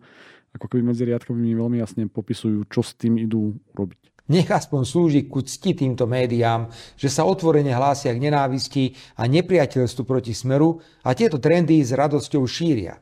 ako 0.52 0.66
keby 0.68 0.92
medzi 0.92 1.08
riadkami 1.08 1.40
mi 1.40 1.54
veľmi 1.56 1.78
jasne 1.80 2.10
popisujú, 2.12 2.68
čo 2.68 2.84
s 2.84 2.98
tým 3.00 3.16
idú 3.16 3.56
robiť. 3.78 4.19
Nech 4.30 4.46
aspoň 4.46 4.82
slúži 4.86 5.26
ku 5.26 5.42
cti 5.42 5.74
týmto 5.74 6.06
médiám, 6.06 6.70
že 6.94 7.10
sa 7.10 7.26
otvorene 7.26 7.74
hlásia 7.74 8.14
k 8.14 8.22
nenávisti 8.22 8.94
a 9.18 9.26
nepriateľstvu 9.26 10.06
proti 10.06 10.38
smeru 10.38 10.78
a 11.02 11.18
tieto 11.18 11.42
trendy 11.42 11.82
s 11.82 11.98
radosťou 11.98 12.46
šíria. 12.46 13.02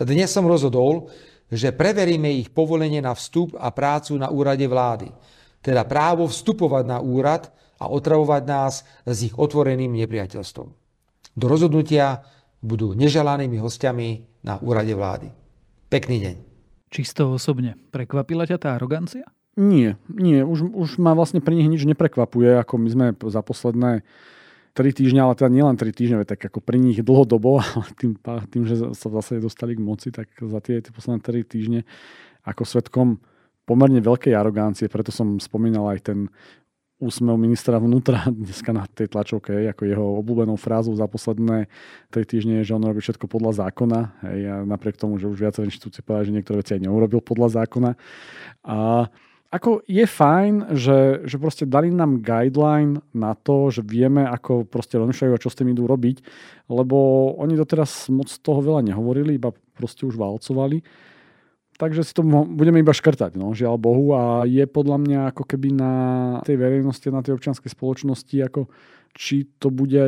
Dnes 0.00 0.32
som 0.32 0.48
rozhodol, 0.48 1.12
že 1.52 1.76
preveríme 1.76 2.32
ich 2.32 2.48
povolenie 2.48 3.04
na 3.04 3.12
vstup 3.12 3.52
a 3.60 3.68
prácu 3.76 4.16
na 4.16 4.32
úrade 4.32 4.64
vlády, 4.64 5.12
teda 5.60 5.84
právo 5.84 6.24
vstupovať 6.32 6.84
na 6.88 6.98
úrad 6.98 7.52
a 7.76 7.92
otravovať 7.92 8.42
nás 8.48 8.88
s 9.04 9.18
ich 9.20 9.36
otvoreným 9.36 9.92
nepriateľstvom. 9.92 10.68
Do 11.36 11.46
rozhodnutia 11.46 12.24
budú 12.64 12.96
neželanými 12.96 13.60
hostiami 13.60 14.08
na 14.48 14.56
úrade 14.64 14.96
vlády. 14.96 15.28
Pekný 15.92 16.16
deň. 16.24 16.36
Čisto 16.88 17.36
osobne. 17.36 17.76
Prekvapila 17.92 18.48
ťa 18.48 18.56
tá 18.56 18.68
arogancia? 18.72 19.28
Nie, 19.54 19.94
nie. 20.10 20.42
Už, 20.42 20.66
už 20.66 20.98
ma 20.98 21.14
vlastne 21.14 21.38
pri 21.38 21.54
nich 21.54 21.70
nič 21.70 21.86
neprekvapuje, 21.86 22.58
ako 22.58 22.74
my 22.74 22.88
sme 22.90 23.06
za 23.30 23.38
posledné 23.38 24.02
3 24.74 24.90
týždňa, 24.90 25.20
ale 25.22 25.38
teda 25.38 25.50
nielen 25.54 25.78
3 25.78 25.94
týždňa, 25.94 26.26
tak 26.26 26.42
ako 26.50 26.58
pri 26.58 26.82
nich 26.82 26.98
dlhodobo, 26.98 27.62
ale 27.62 27.86
tým, 27.94 28.18
tým, 28.50 28.66
že 28.66 28.90
sa 28.98 29.08
zase 29.08 29.38
dostali 29.38 29.78
k 29.78 29.80
moci, 29.82 30.10
tak 30.10 30.26
za 30.34 30.58
tie, 30.58 30.82
tie 30.82 30.90
posledné 30.90 31.22
3 31.22 31.46
týždne 31.46 31.80
ako 32.42 32.66
svetkom 32.66 33.22
pomerne 33.64 34.02
veľkej 34.02 34.34
arogancie, 34.36 34.90
preto 34.90 35.08
som 35.08 35.40
spomínal 35.40 35.88
aj 35.88 36.12
ten 36.12 36.18
úsmev 37.02 37.36
ministra 37.38 37.78
vnútra 37.78 38.26
dneska 38.34 38.74
na 38.74 38.90
tej 38.90 39.10
tlačovke, 39.10 39.54
ako 39.70 39.82
jeho 39.86 40.06
obľúbenou 40.18 40.58
frázou 40.58 40.98
za 40.98 41.06
posledné 41.06 41.70
3 42.10 42.26
týždne 42.26 42.54
je, 42.62 42.70
že 42.70 42.74
on 42.74 42.82
robí 42.82 42.98
všetko 42.98 43.30
podľa 43.30 43.70
zákona. 43.70 44.00
Hej, 44.26 44.40
a 44.50 44.56
napriek 44.66 44.98
tomu, 44.98 45.22
že 45.22 45.30
už 45.30 45.38
viaceré 45.38 45.70
inštitúcie 45.70 46.02
povedali, 46.02 46.28
že 46.30 46.34
niektoré 46.34 46.56
veci 46.62 46.74
aj 46.74 46.82
neurobil 46.82 47.22
podľa 47.22 47.62
zákona. 47.62 47.90
A 48.66 49.06
ako 49.54 49.86
je 49.86 50.02
fajn, 50.02 50.74
že, 50.74 51.22
že 51.30 51.36
proste 51.38 51.62
dali 51.62 51.94
nám 51.94 52.26
guideline 52.26 52.98
na 53.14 53.38
to, 53.38 53.70
že 53.70 53.86
vieme, 53.86 54.26
ako 54.26 54.66
proste 54.66 54.98
rozmýšľajú 54.98 55.30
a 55.30 55.38
čo 55.38 55.46
s 55.46 55.54
tým 55.54 55.70
idú 55.70 55.86
robiť, 55.86 56.26
lebo 56.66 57.30
oni 57.38 57.54
doteraz 57.54 58.10
moc 58.10 58.26
toho 58.26 58.58
veľa 58.58 58.82
nehovorili, 58.82 59.38
iba 59.38 59.54
proste 59.78 60.10
už 60.10 60.18
valcovali. 60.18 60.82
Takže 61.78 62.02
si 62.02 62.14
to 62.14 62.26
budeme 62.50 62.82
iba 62.82 62.94
škrtať, 62.94 63.38
no, 63.38 63.54
žiaľ 63.54 63.78
Bohu. 63.78 64.14
A 64.14 64.42
je 64.46 64.62
podľa 64.66 64.98
mňa 64.98 65.20
ako 65.34 65.42
keby 65.46 65.74
na 65.74 65.94
tej 66.42 66.58
verejnosti, 66.58 67.06
na 67.10 67.22
tej 67.22 67.38
občianskej 67.38 67.70
spoločnosti, 67.70 68.36
ako 68.42 68.70
či 69.14 69.46
to 69.62 69.70
bude 69.70 70.02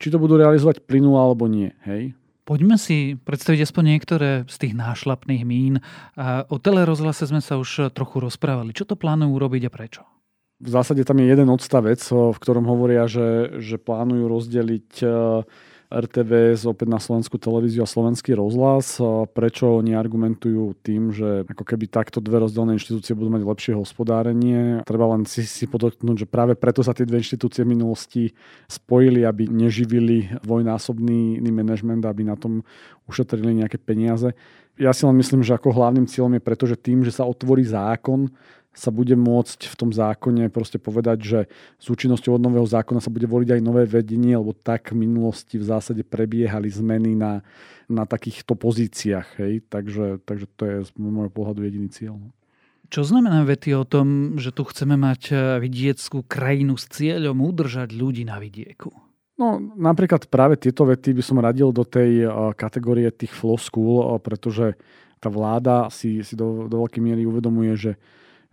či 0.00 0.12
to 0.12 0.20
budú 0.20 0.36
realizovať 0.36 0.84
plynu 0.84 1.16
alebo 1.16 1.48
nie. 1.48 1.72
Hej? 1.88 2.12
Poďme 2.44 2.76
si 2.76 3.16
predstaviť 3.16 3.64
aspoň 3.64 3.84
niektoré 3.96 4.30
z 4.44 4.56
tých 4.60 4.74
nášlapných 4.76 5.48
mín. 5.48 5.80
O 6.52 6.60
telerozhlase 6.60 7.24
sme 7.24 7.40
sa 7.40 7.56
už 7.56 7.88
trochu 7.96 8.20
rozprávali. 8.20 8.76
Čo 8.76 8.84
to 8.84 9.00
plánujú 9.00 9.32
urobiť 9.32 9.62
a 9.64 9.70
prečo? 9.72 10.02
V 10.60 10.68
zásade 10.68 11.08
tam 11.08 11.24
je 11.24 11.32
jeden 11.32 11.48
odstavec, 11.48 12.04
v 12.04 12.36
ktorom 12.36 12.68
hovoria, 12.68 13.08
že, 13.08 13.58
že 13.64 13.80
plánujú 13.80 14.28
rozdeliť 14.28 14.90
RTVS 15.92 16.64
opäť 16.68 16.88
na 16.90 16.98
slovenskú 16.98 17.36
televíziu 17.36 17.84
a 17.84 17.88
slovenský 17.88 18.34
rozhlas. 18.34 18.96
Prečo 19.32 19.80
oni 19.80 19.92
argumentujú 19.92 20.74
tým, 20.80 21.12
že 21.12 21.44
ako 21.48 21.64
keby 21.64 21.88
takto 21.88 22.18
dve 22.18 22.42
rozdielne 22.42 22.76
inštitúcie 22.76 23.12
budú 23.12 23.34
mať 23.34 23.42
lepšie 23.44 23.72
hospodárenie. 23.76 24.82
Treba 24.88 25.12
len 25.14 25.28
si, 25.28 25.44
si 25.44 25.68
podotknúť, 25.68 26.24
že 26.24 26.30
práve 26.30 26.56
preto 26.56 26.80
sa 26.80 26.96
tie 26.96 27.06
dve 27.06 27.20
inštitúcie 27.20 27.62
v 27.62 27.72
minulosti 27.76 28.22
spojili, 28.66 29.22
aby 29.22 29.46
neživili 29.46 30.40
dvojnásobný 30.42 31.38
manažment, 31.52 32.02
aby 32.04 32.26
na 32.26 32.34
tom 32.34 32.64
ušetrili 33.06 33.62
nejaké 33.62 33.76
peniaze. 33.76 34.32
Ja 34.74 34.90
si 34.90 35.06
len 35.06 35.14
myslím, 35.22 35.46
že 35.46 35.54
ako 35.54 35.70
hlavným 35.70 36.10
cieľom 36.10 36.34
je 36.34 36.42
preto, 36.42 36.66
že 36.66 36.74
tým, 36.74 37.06
že 37.06 37.14
sa 37.14 37.22
otvorí 37.22 37.62
zákon, 37.62 38.26
sa 38.74 38.90
bude 38.90 39.14
môcť 39.14 39.70
v 39.70 39.74
tom 39.78 39.90
zákone 39.94 40.50
proste 40.50 40.82
povedať, 40.82 41.18
že 41.22 41.40
s 41.78 41.86
účinnosťou 41.86 42.36
od 42.36 42.42
nového 42.42 42.66
zákona 42.66 42.98
sa 42.98 43.08
bude 43.08 43.30
voliť 43.30 43.58
aj 43.58 43.60
nové 43.62 43.86
vedenie, 43.86 44.34
lebo 44.34 44.52
tak 44.52 44.90
v 44.90 45.06
minulosti 45.06 45.56
v 45.56 45.64
zásade 45.64 46.02
prebiehali 46.02 46.66
zmeny 46.66 47.14
na, 47.14 47.46
na 47.86 48.04
takýchto 48.04 48.58
pozíciách. 48.58 49.38
Hej? 49.38 49.62
Takže, 49.70 50.20
takže 50.26 50.46
to 50.58 50.62
je 50.66 50.76
z 50.86 50.90
môjho 50.98 51.30
pohľadu 51.30 51.62
jediný 51.62 51.88
cieľ. 51.88 52.18
No. 52.18 52.34
Čo 52.92 53.02
znamená 53.02 53.42
vety 53.42 53.74
o 53.74 53.88
tom, 53.88 54.36
že 54.36 54.52
tu 54.52 54.62
chceme 54.68 54.98
mať 54.98 55.22
eh, 55.32 55.38
vidieckú 55.62 56.26
krajinu 56.26 56.76
s 56.76 56.90
cieľom 56.90 57.40
udržať 57.40 57.94
ľudí 57.94 58.22
na 58.26 58.36
vidieku? 58.38 58.92
No, 59.34 59.58
napríklad 59.58 60.30
práve 60.30 60.54
tieto 60.54 60.86
vety 60.86 61.10
by 61.10 61.22
som 61.24 61.42
radil 61.42 61.74
do 61.74 61.82
tej 61.82 62.22
eh, 62.22 62.30
kategórie 62.54 63.08
tých 63.10 63.32
floskúl, 63.32 63.98
eh, 63.98 64.06
pretože 64.20 64.66
tá 65.18 65.32
vláda 65.32 65.88
si, 65.88 66.20
si 66.20 66.36
do, 66.36 66.68
do 66.68 66.84
veľkej 66.84 67.00
miery 67.00 67.24
uvedomuje, 67.24 67.72
že 67.74 67.92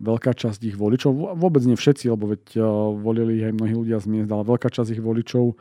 veľká 0.01 0.33
časť 0.33 0.59
ich 0.65 0.75
voličov, 0.75 1.37
vôbec 1.37 1.61
nie 1.63 1.77
všetci, 1.77 2.09
lebo 2.09 2.33
veď 2.33 2.43
uh, 2.57 2.65
volili 2.97 3.45
aj 3.45 3.53
mnohí 3.53 3.73
ľudia 3.77 4.01
z 4.01 4.09
miest, 4.09 4.29
ale 4.33 4.43
veľká 4.43 4.73
časť 4.73 4.97
ich 4.97 5.03
voličov 5.03 5.53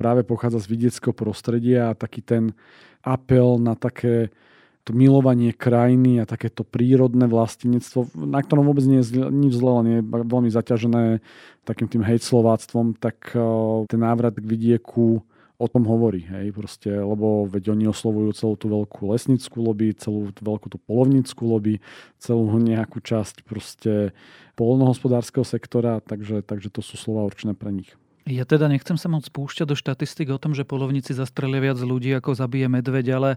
práve 0.00 0.24
pochádza 0.24 0.64
z 0.64 0.70
vidieckého 0.70 1.12
prostredia 1.12 1.92
a 1.92 1.98
taký 1.98 2.24
ten 2.24 2.56
apel 3.04 3.60
na 3.60 3.76
také 3.76 4.32
to 4.80 4.96
milovanie 4.96 5.52
krajiny 5.52 6.22
a 6.22 6.24
takéto 6.24 6.64
prírodné 6.64 7.28
vlastníctvo, 7.28 8.16
na 8.16 8.40
ktorom 8.40 8.64
vôbec 8.64 8.80
nie 8.88 9.04
je 9.04 9.28
nič 9.28 9.60
zle, 9.60 9.84
len 9.84 9.86
je 9.92 10.00
veľmi 10.00 10.48
zaťažené 10.48 11.20
takým 11.68 11.84
tým 11.90 12.00
hejt 12.00 12.24
slováctvom, 12.24 12.96
tak 12.96 13.36
uh, 13.36 13.84
ten 13.90 14.00
návrat 14.00 14.40
k 14.40 14.46
vidieku 14.48 15.20
o 15.60 15.66
tom 15.68 15.84
hovorí, 15.84 16.24
hej, 16.24 16.56
proste, 16.56 16.88
lebo 16.88 17.44
veď 17.44 17.76
oni 17.76 17.84
oslovujú 17.92 18.32
celú 18.32 18.54
tú 18.56 18.72
veľkú 18.72 19.12
lesnickú 19.12 19.60
lobby, 19.60 19.92
celú 19.92 20.32
tú 20.32 20.40
veľkú 20.40 20.72
tú 20.72 20.80
polovnickú 20.80 21.44
lobby, 21.44 21.84
celú 22.16 22.48
nejakú 22.56 23.04
časť 23.04 23.44
proste 23.44 24.16
polnohospodárskeho 24.56 25.44
sektora, 25.44 26.00
takže, 26.00 26.40
takže 26.40 26.72
to 26.72 26.80
sú 26.80 26.96
slova 26.96 27.28
určené 27.28 27.52
pre 27.52 27.68
nich. 27.76 27.92
Ja 28.24 28.48
teda 28.48 28.72
nechcem 28.72 28.96
sa 28.96 29.12
moc 29.12 29.28
spúšťať 29.28 29.66
do 29.68 29.76
štatistik 29.76 30.32
o 30.32 30.40
tom, 30.40 30.56
že 30.56 30.64
polovníci 30.64 31.12
zastrelia 31.12 31.60
viac 31.60 31.78
ľudí, 31.80 32.08
ako 32.16 32.32
zabije 32.32 32.72
medveď, 32.72 33.06
ale 33.20 33.30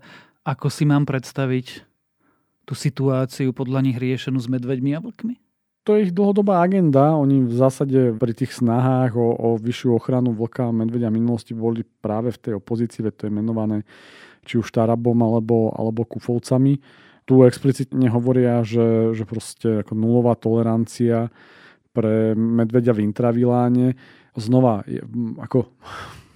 ako 0.48 0.72
si 0.72 0.88
mám 0.88 1.04
predstaviť 1.04 1.84
tú 2.64 2.74
situáciu 2.76 3.52
podľa 3.52 3.84
nich 3.84 4.00
riešenú 4.00 4.40
s 4.40 4.48
medveďmi 4.48 4.96
a 4.96 5.04
vlkmi? 5.04 5.43
To 5.84 6.00
je 6.00 6.10
ich 6.10 6.16
dlhodobá 6.16 6.64
agenda. 6.64 7.12
Oni 7.20 7.44
v 7.44 7.52
zásade 7.52 8.16
pri 8.16 8.32
tých 8.32 8.56
snahách 8.56 9.20
o, 9.20 9.28
o 9.36 9.50
vyššiu 9.60 10.00
ochranu 10.00 10.32
vlka 10.32 10.72
a 10.72 10.76
medvedia 10.76 11.12
minulosti 11.12 11.52
boli 11.52 11.84
práve 11.84 12.32
v 12.32 12.40
tej 12.40 12.54
opozícii, 12.58 13.04
veď 13.04 13.14
to 13.20 13.24
je 13.28 13.34
menované 13.36 13.78
či 14.48 14.60
už 14.60 14.72
Tarabom 14.72 15.16
alebo, 15.20 15.72
alebo 15.76 16.08
Kufovcami. 16.08 16.80
Tu 17.24 17.34
explicitne 17.48 18.08
hovoria, 18.12 18.64
že, 18.64 19.16
že 19.16 19.24
proste 19.24 19.84
ako 19.84 19.96
nulová 19.96 20.36
tolerancia 20.36 21.32
pre 21.96 22.36
medvedia 22.36 22.92
v 22.92 23.08
intraviláne. 23.08 23.96
Znova, 24.36 24.84
ako 25.40 25.68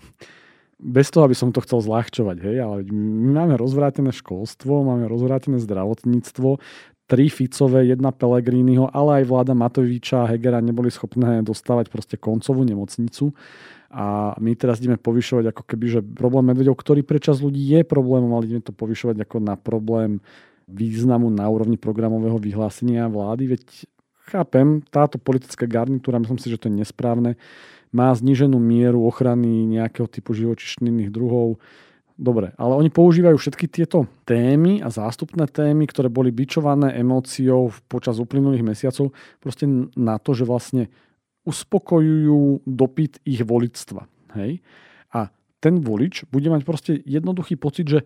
bez 0.96 1.08
toho, 1.08 1.28
aby 1.28 1.36
som 1.36 1.56
to 1.56 1.64
chcel 1.64 1.80
zľahčovať, 1.84 2.38
hej, 2.44 2.58
ale 2.64 2.76
my 2.92 3.32
máme 3.44 3.56
rozvrátené 3.56 4.12
školstvo, 4.12 4.84
máme 4.84 5.08
rozvrátené 5.08 5.60
zdravotníctvo, 5.60 6.60
tri 7.08 7.32
Ficové, 7.32 7.88
jedna 7.88 8.12
Pelegriniho, 8.12 8.92
ale 8.92 9.24
aj 9.24 9.32
vláda 9.32 9.56
Matoviča 9.56 10.28
a 10.28 10.30
Hegera 10.30 10.60
neboli 10.60 10.92
schopné 10.92 11.40
dostávať 11.40 11.88
proste 11.88 12.20
koncovú 12.20 12.68
nemocnicu. 12.68 13.32
A 13.88 14.36
my 14.36 14.52
teraz 14.60 14.84
ideme 14.84 15.00
povyšovať 15.00 15.56
ako 15.56 15.64
keby, 15.64 15.86
že 15.88 16.00
problém 16.04 16.52
medvedov, 16.52 16.76
ktorý 16.76 17.08
pre 17.08 17.24
čas 17.24 17.40
ľudí 17.40 17.64
je 17.64 17.88
problémom, 17.88 18.36
ale 18.36 18.52
ideme 18.52 18.60
to 18.60 18.76
povyšovať 18.76 19.24
ako 19.24 19.40
na 19.40 19.56
problém 19.56 20.20
významu 20.68 21.32
na 21.32 21.48
úrovni 21.48 21.80
programového 21.80 22.36
vyhlásenia 22.36 23.08
vlády. 23.08 23.56
Veď 23.56 23.64
chápem, 24.28 24.84
táto 24.92 25.16
politická 25.16 25.64
garnitúra, 25.64 26.20
myslím 26.20 26.44
si, 26.44 26.52
že 26.52 26.60
to 26.60 26.68
je 26.68 26.84
nesprávne, 26.84 27.40
má 27.96 28.12
zníženú 28.12 28.60
mieru 28.60 29.08
ochrany 29.08 29.64
nejakého 29.64 30.12
typu 30.12 30.36
živočišných 30.36 31.08
druhov. 31.08 31.64
Dobre, 32.18 32.50
ale 32.58 32.74
oni 32.74 32.90
používajú 32.90 33.38
všetky 33.38 33.70
tieto 33.70 34.10
témy 34.26 34.82
a 34.82 34.90
zástupné 34.90 35.46
témy, 35.46 35.86
ktoré 35.86 36.10
boli 36.10 36.34
bičované 36.34 36.98
emóciou 36.98 37.70
počas 37.86 38.18
uplynulých 38.18 38.66
mesiacov, 38.66 39.14
proste 39.38 39.70
na 39.94 40.18
to, 40.18 40.34
že 40.34 40.50
vlastne 40.50 40.90
uspokojujú 41.46 42.66
dopyt 42.66 43.22
ich 43.22 43.46
voličstva. 43.46 44.10
Hej? 44.34 44.66
A 45.14 45.30
ten 45.62 45.78
volič 45.78 46.26
bude 46.34 46.50
mať 46.50 46.62
proste 46.66 46.92
jednoduchý 47.06 47.54
pocit, 47.54 47.86
že, 47.86 48.02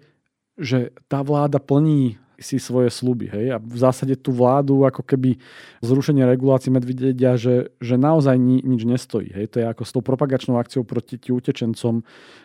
že 0.60 0.92
tá 1.08 1.24
vláda 1.24 1.64
plní 1.64 2.20
si 2.42 2.58
svoje 2.58 2.90
sluby. 2.90 3.30
Hej? 3.30 3.46
A 3.54 3.58
v 3.62 3.78
zásade 3.78 4.18
tú 4.18 4.36
vládu 4.36 4.84
ako 4.84 5.06
keby 5.06 5.38
zrušenie 5.80 6.26
regulácií 6.26 6.74
medvedia, 6.74 7.38
že, 7.38 7.72
že 7.78 7.96
naozaj 7.96 8.36
ni, 8.36 8.60
nič 8.66 8.84
nestojí. 8.84 9.32
Hej? 9.32 9.56
To 9.56 9.58
je 9.62 9.66
ako 9.70 9.84
s 9.86 9.92
tou 9.94 10.02
propagačnou 10.04 10.58
akciou 10.58 10.84
proti 10.84 11.22
utečencom 11.22 12.02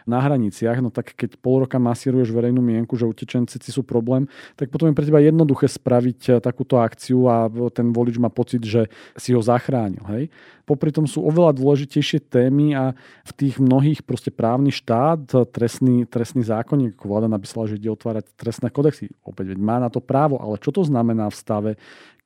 na 0.07 0.19
hraniciach. 0.23 0.79
No 0.79 0.93
tak 0.93 1.17
keď 1.17 1.41
pol 1.41 1.67
roka 1.67 1.81
masíruješ 1.81 2.31
verejnú 2.31 2.61
mienku, 2.63 2.95
že 2.95 3.09
utečenci 3.09 3.59
sú 3.59 3.83
problém, 3.83 4.29
tak 4.55 4.71
potom 4.71 4.93
je 4.93 4.95
pre 4.95 5.09
teba 5.09 5.19
jednoduché 5.19 5.67
spraviť 5.67 6.21
eh, 6.29 6.33
takúto 6.39 6.79
akciu 6.79 7.27
a 7.27 7.51
ten 7.73 7.91
volič 7.91 8.21
má 8.21 8.29
pocit, 8.29 8.63
že 8.63 8.87
si 9.17 9.33
ho 9.33 9.41
zachránil. 9.41 10.05
Hej? 10.13 10.29
Popri 10.67 10.91
tom 10.91 11.07
sú 11.07 11.23
oveľa 11.23 11.55
dôležitejšie 11.55 12.27
témy 12.27 12.75
a 12.75 12.91
v 13.23 13.33
tých 13.39 13.63
mnohých 13.63 14.03
proste 14.03 14.35
právny 14.35 14.75
štát, 14.75 15.47
trestný, 15.55 16.03
trestný 16.11 16.43
zákonník, 16.43 16.99
ako 16.99 17.07
vláda 17.07 17.31
napísala, 17.31 17.71
že 17.71 17.79
ide 17.79 17.87
otvárať 17.87 18.35
trestné 18.35 18.75
kodexy. 18.75 19.15
Opäť 19.23 19.55
veď 19.55 19.63
má 19.63 19.79
na 19.79 19.87
to 19.87 20.03
právo, 20.03 20.43
ale 20.43 20.59
čo 20.59 20.75
to 20.75 20.83
znamená 20.83 21.31
v 21.31 21.39
stave, 21.39 21.71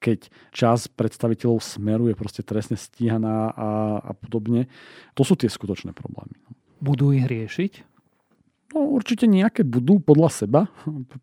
keď 0.00 0.32
čas 0.56 0.88
predstaviteľov 0.88 1.60
smeru 1.60 2.08
je 2.08 2.16
proste 2.16 2.40
trestne 2.40 2.80
stíhaná 2.80 3.52
a, 3.52 3.70
a 4.00 4.12
podobne. 4.16 4.72
To 5.12 5.22
sú 5.22 5.36
tie 5.36 5.52
skutočné 5.52 5.92
problémy. 5.92 6.40
Budú 6.80 7.12
ich 7.12 7.28
riešiť? 7.28 7.84
No, 8.72 8.88
určite 8.88 9.28
nejaké 9.28 9.68
budú 9.68 10.00
podľa 10.00 10.30
seba, 10.32 10.60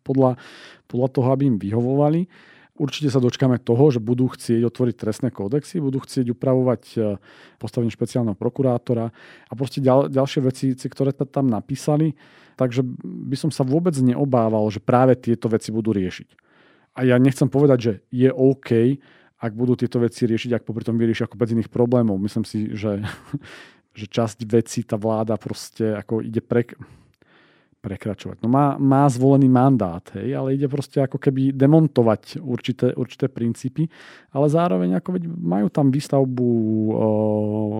podľa, 0.06 0.38
podľa 0.86 1.08
toho, 1.10 1.28
aby 1.34 1.50
im 1.50 1.58
vyhovovali. 1.58 2.30
Určite 2.78 3.10
sa 3.10 3.18
dočkáme 3.18 3.58
toho, 3.58 3.90
že 3.90 3.98
budú 3.98 4.30
chcieť 4.30 4.62
otvoriť 4.62 4.94
trestné 4.94 5.28
kódexy, 5.34 5.82
budú 5.82 5.98
chcieť 5.98 6.30
upravovať 6.30 6.82
e, 6.94 6.98
postavenie 7.58 7.90
špeciálneho 7.90 8.38
prokurátora 8.38 9.10
a 9.50 9.52
proste 9.58 9.82
ďal, 9.82 10.06
ďalšie 10.06 10.40
veci, 10.46 10.66
ktoré 10.78 11.10
tam 11.10 11.50
napísali. 11.50 12.14
Takže 12.54 12.86
by 13.02 13.36
som 13.38 13.50
sa 13.50 13.66
vôbec 13.66 13.98
neobával, 13.98 14.70
že 14.70 14.78
práve 14.78 15.18
tieto 15.18 15.50
veci 15.50 15.74
budú 15.74 15.90
riešiť. 15.90 16.28
A 16.98 17.06
ja 17.06 17.18
nechcem 17.18 17.50
povedať, 17.50 17.78
že 17.78 17.92
je 18.10 18.30
OK, 18.30 18.98
ak 19.38 19.52
budú 19.54 19.78
tieto 19.78 20.02
veci 20.02 20.26
riešiť, 20.26 20.58
ak 20.58 20.66
popri 20.66 20.82
tom 20.82 20.98
vyriešia 20.98 21.30
ako 21.30 21.38
bez 21.38 21.54
iných 21.54 21.70
problémov. 21.70 22.18
Myslím 22.18 22.42
si, 22.42 22.74
že, 22.74 23.02
že 23.98 24.06
časť 24.06 24.46
vecí 24.46 24.82
tá 24.82 24.94
vláda 24.98 25.38
proste 25.38 25.94
ako 25.94 26.22
ide 26.22 26.42
pre, 26.42 26.66
prekračovať. 27.78 28.42
No 28.42 28.50
má, 28.50 28.74
má 28.74 29.06
zvolený 29.06 29.46
mandát, 29.46 30.02
hej, 30.18 30.34
ale 30.34 30.58
ide 30.58 30.66
proste 30.66 30.98
ako 30.98 31.14
keby 31.14 31.54
demontovať 31.54 32.42
určité, 32.42 32.90
určité 32.90 33.30
princípy, 33.30 33.86
ale 34.34 34.50
zároveň 34.50 34.98
ako 34.98 35.08
veď 35.14 35.24
majú 35.30 35.66
tam 35.70 35.94
výstavbu 35.94 36.48
o, 36.50 36.58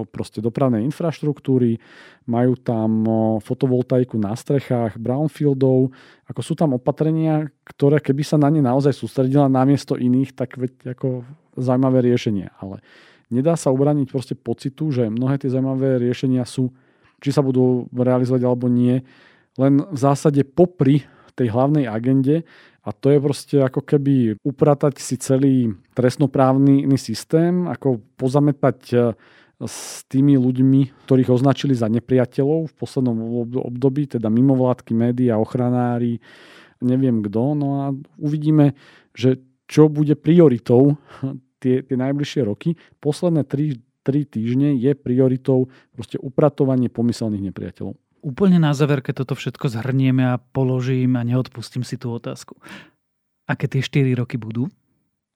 proste 0.07 0.39
dopravnej 0.39 0.87
infraštruktúry, 0.87 1.83
majú 2.31 2.55
tam 2.63 2.91
o, 3.05 3.17
fotovoltaiku 3.43 4.15
na 4.23 4.39
strechách, 4.39 5.03
brownfieldov, 5.03 5.91
ako 6.31 6.41
sú 6.47 6.55
tam 6.55 6.79
opatrenia, 6.79 7.51
ktoré 7.67 7.99
keby 7.99 8.23
sa 8.23 8.39
na 8.39 8.55
ne 8.55 8.63
naozaj 8.63 8.95
sústredila 8.95 9.51
namiesto 9.51 9.99
iných, 9.99 10.31
tak 10.39 10.63
veď 10.63 10.95
ako 10.95 11.27
zaujímavé 11.59 12.07
riešenie. 12.07 12.55
Ale 12.63 12.87
nedá 13.35 13.59
sa 13.59 13.75
ubraniť 13.75 14.07
proste 14.07 14.35
pocitu, 14.39 14.95
že 14.95 15.11
mnohé 15.11 15.43
tie 15.43 15.51
zaujímavé 15.51 15.99
riešenia 15.99 16.47
sú, 16.47 16.71
či 17.19 17.35
sa 17.35 17.43
budú 17.43 17.91
realizovať 17.91 18.47
alebo 18.47 18.71
nie, 18.71 19.03
len 19.59 19.83
v 19.83 19.99
zásade 19.99 20.47
popri 20.47 21.05
tej 21.35 21.51
hlavnej 21.55 21.87
agende 21.87 22.47
a 22.89 22.91
to 22.95 23.13
je 23.13 23.19
proste 23.21 23.57
ako 23.61 23.85
keby 23.85 24.41
upratať 24.41 24.97
si 24.97 25.21
celý 25.21 25.77
trestnoprávny 25.93 26.89
systém, 26.97 27.69
ako 27.69 28.01
pozametať 28.17 28.79
e, 28.91 28.97
s 29.61 30.09
tými 30.09 30.41
ľuďmi, 30.41 31.05
ktorých 31.05 31.29
označili 31.29 31.77
za 31.77 31.91
nepriateľov 31.93 32.73
v 32.73 32.75
poslednom 32.79 33.19
období, 33.61 34.09
teda 34.09 34.33
mimovládky, 34.33 34.97
médiá, 34.97 35.37
ochranári, 35.37 36.23
neviem 36.81 37.21
kto. 37.21 37.59
No 37.59 37.69
a 37.85 37.87
uvidíme, 38.17 38.73
že 39.13 39.43
čo 39.69 39.93
bude 39.93 40.17
prioritou 40.17 40.97
tie, 41.63 41.85
tie 41.85 41.97
najbližšie 41.99 42.41
roky. 42.49 42.79
Posledné 43.05 43.45
3, 43.45 43.77
3 44.07 44.33
týždne 44.33 44.81
je 44.81 44.97
prioritou 44.97 45.69
proste 45.93 46.17
upratovanie 46.17 46.89
pomyselných 46.89 47.53
nepriateľov. 47.53 48.01
Úplne 48.23 48.59
na 48.59 48.75
záver, 48.75 49.01
keď 49.01 49.25
toto 49.25 49.39
všetko 49.39 49.71
zhrnieme 49.71 50.35
a 50.35 50.41
položím 50.41 51.15
a 51.15 51.23
neodpustím 51.23 51.87
si 51.87 51.95
tú 51.95 52.11
otázku. 52.11 52.59
Aké 53.47 53.71
tie 53.71 53.81
4 53.81 54.05
roky 54.19 54.37
budú? 54.37 54.69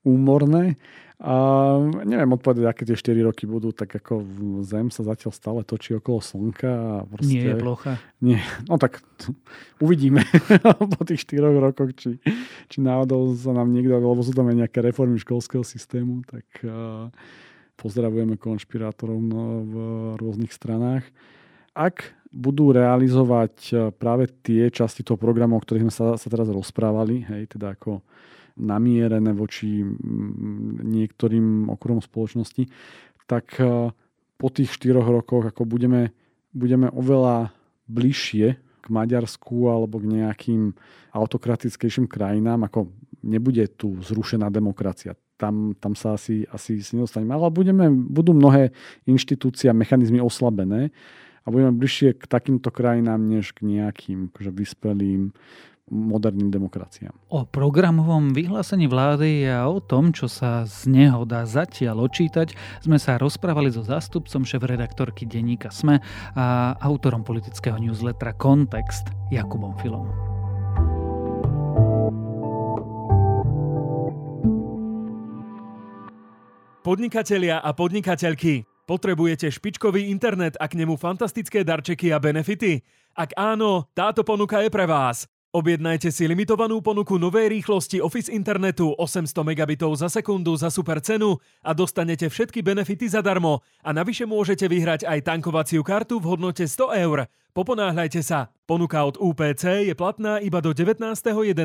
Úmorné. 0.03 0.77
A 1.23 1.79
neviem 2.03 2.35
odpovedať, 2.35 2.67
aké 2.67 2.83
tie 2.83 2.99
4 2.99 3.23
roky 3.23 3.47
budú, 3.47 3.71
tak 3.71 3.95
ako 3.95 4.27
Zem 4.67 4.91
sa 4.91 5.07
zatiaľ 5.07 5.31
stále 5.31 5.61
točí 5.63 5.95
okolo 5.95 6.19
Slnka. 6.19 6.71
A 6.75 6.95
proste, 7.07 7.31
Nie 7.31 7.55
je 7.55 7.63
plocha. 7.63 7.95
Nie, 8.19 8.43
no 8.67 8.75
tak 8.83 8.99
uvidíme 9.85 10.27
po 10.99 11.03
tých 11.07 11.23
4 11.23 11.63
rokoch, 11.63 11.95
či, 11.95 12.19
či 12.67 12.79
náhodou 12.83 13.39
sa 13.39 13.55
nám 13.55 13.71
niekto, 13.71 13.95
alebo 13.95 14.27
sú 14.27 14.35
tam 14.35 14.51
aj 14.51 14.67
nejaké 14.67 14.83
reformy 14.83 15.23
školského 15.23 15.63
systému, 15.63 16.27
tak 16.27 16.47
uh, 16.67 17.07
pozdravujeme 17.79 18.35
konšpirátorov 18.35 19.19
no, 19.23 19.43
v 19.63 19.75
rôznych 20.19 20.51
stranách. 20.51 21.07
Ak 21.73 22.13
budú 22.33 22.73
realizovať 22.73 23.55
e, 23.69 23.75
práve 23.93 24.29
tie 24.41 24.73
časti 24.73 25.05
toho 25.05 25.21
programu, 25.21 25.57
o 25.57 25.63
ktorých 25.63 25.85
sme 25.89 25.95
sa, 25.95 26.07
sa 26.17 26.29
teraz 26.33 26.49
rozprávali, 26.49 27.29
hej, 27.29 27.57
teda 27.57 27.77
ako 27.77 28.01
namierené 28.57 29.33
voči 29.33 29.85
niektorým 30.85 31.73
okruhom 31.73 32.01
spoločnosti, 32.01 32.69
tak 33.29 33.57
e, 33.61 33.93
po 34.41 34.49
tých 34.49 34.73
štyroch 34.73 35.05
rokoch 35.05 35.45
ako 35.49 35.69
budeme, 35.69 36.17
budeme 36.57 36.89
oveľa 36.89 37.53
bližšie 37.89 38.47
k 38.83 38.87
Maďarsku 38.89 39.69
alebo 39.69 40.01
k 40.01 40.11
nejakým 40.19 40.73
autokratickejším 41.15 42.09
krajinám, 42.09 42.67
ako 42.67 42.91
nebude 43.23 43.63
tu 43.77 44.01
zrušená 44.03 44.51
demokracia. 44.51 45.15
Tam, 45.39 45.77
tam 45.79 45.95
sa 45.95 46.19
asi, 46.19 46.49
asi 46.51 46.83
si 46.83 46.93
nedostaneme. 46.99 47.35
Ale 47.35 47.51
budeme, 47.55 47.87
budú 47.91 48.35
mnohé 48.35 48.75
inštitúcie 49.07 49.71
a 49.71 49.77
mechanizmy 49.77 50.19
oslabené 50.19 50.91
a 51.43 51.47
budeme 51.51 51.75
bližšie 51.75 52.15
k 52.19 52.25
takýmto 52.31 52.71
krajinám, 52.71 53.19
než 53.19 53.53
k 53.53 53.67
nejakým 53.67 54.31
akože 54.31 54.51
vyspelým 54.55 55.35
moderným 55.93 56.49
demokraciám. 56.49 57.13
O 57.29 57.45
programovom 57.45 58.33
vyhlásení 58.33 58.89
vlády 58.89 59.45
a 59.51 59.69
o 59.69 59.83
tom, 59.83 60.15
čo 60.15 60.31
sa 60.31 60.65
z 60.65 60.89
neho 60.89 61.29
dá 61.29 61.45
zatiaľ 61.45 62.09
očítať, 62.09 62.55
sme 62.81 62.97
sa 62.97 63.21
rozprávali 63.21 63.69
so 63.69 63.85
zástupcom 63.85 64.47
šéf-redaktorky 64.47 65.29
denníka 65.29 65.69
SME 65.69 66.01
a 66.33 66.79
autorom 66.81 67.27
politického 67.27 67.77
newslettera 67.77 68.33
Kontext 68.33 69.13
Jakubom 69.29 69.77
Filom. 69.83 70.09
Podnikatelia 76.83 77.63
a 77.63 77.71
podnikateľky, 77.79 78.67
Potrebujete 78.93 79.49
špičkový 79.49 80.13
internet 80.13 80.61
a 80.61 80.69
k 80.69 80.77
nemu 80.77 81.01
fantastické 81.01 81.65
darčeky 81.65 82.13
a 82.13 82.21
benefity? 82.21 82.85
Ak 83.17 83.33
áno, 83.41 83.89
táto 83.97 84.21
ponuka 84.21 84.61
je 84.61 84.69
pre 84.69 84.85
vás. 84.85 85.25
Objednajte 85.49 86.13
si 86.13 86.29
limitovanú 86.29 86.85
ponuku 86.85 87.17
novej 87.17 87.49
rýchlosti 87.49 88.05
Office 88.05 88.29
internetu 88.29 88.93
800 88.93 89.33
megabitov 89.49 89.97
za 89.97 90.13
sekundu 90.13 90.61
za 90.61 90.69
super 90.69 91.01
cenu 91.01 91.41
a 91.65 91.73
dostanete 91.73 92.29
všetky 92.29 92.61
benefity 92.61 93.09
zadarmo. 93.09 93.65
A 93.81 93.97
navyše 93.97 94.29
môžete 94.29 94.69
vyhrať 94.69 95.09
aj 95.09 95.25
tankovaciu 95.25 95.81
kartu 95.81 96.21
v 96.21 96.29
hodnote 96.37 96.69
100 96.69 96.93
eur. 96.93 97.33
Poponáhľajte 97.57 98.21
sa. 98.21 98.53
Ponuka 98.69 99.09
od 99.09 99.17
UPC 99.17 99.89
je 99.89 99.97
platná 99.97 100.37
iba 100.45 100.61
do 100.61 100.77
19.11. 100.77 101.57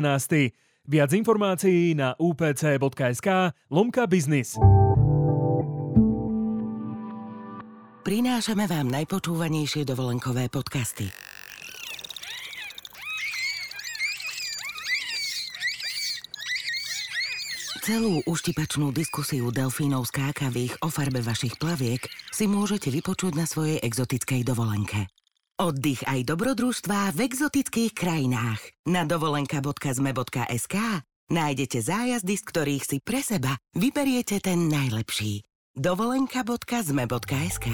Viac 0.88 1.10
informácií 1.12 1.92
na 1.92 2.16
upc.sk 2.16 3.52
lomka 3.68 4.08
biznis. 4.08 4.56
Prinášame 8.08 8.64
vám 8.64 8.88
najpočúvanejšie 8.88 9.84
dovolenkové 9.84 10.48
podcasty. 10.48 11.12
Celú 17.84 18.24
uštipačnú 18.24 18.96
diskusiu 18.96 19.52
delfínov 19.52 20.08
skákavých 20.08 20.80
o 20.80 20.88
farbe 20.88 21.20
vašich 21.20 21.60
plaviek 21.60 22.00
si 22.32 22.48
môžete 22.48 22.88
vypočuť 22.88 23.36
na 23.36 23.44
svojej 23.44 23.76
exotickej 23.84 24.40
dovolenke. 24.40 25.12
Oddych 25.60 26.00
aj 26.08 26.32
dobrodružstvá 26.32 27.12
v 27.12 27.28
exotických 27.28 27.92
krajinách. 27.92 28.72
Na 28.88 29.04
dovolenka.zme.sk 29.04 30.76
nájdete 31.28 31.78
zájazdy, 31.84 32.34
z 32.40 32.44
ktorých 32.56 32.84
si 32.88 33.04
pre 33.04 33.20
seba 33.20 33.52
vyberiete 33.76 34.40
ten 34.40 34.72
najlepší 34.72 35.44
dovolenka.zme.sk 35.78 37.68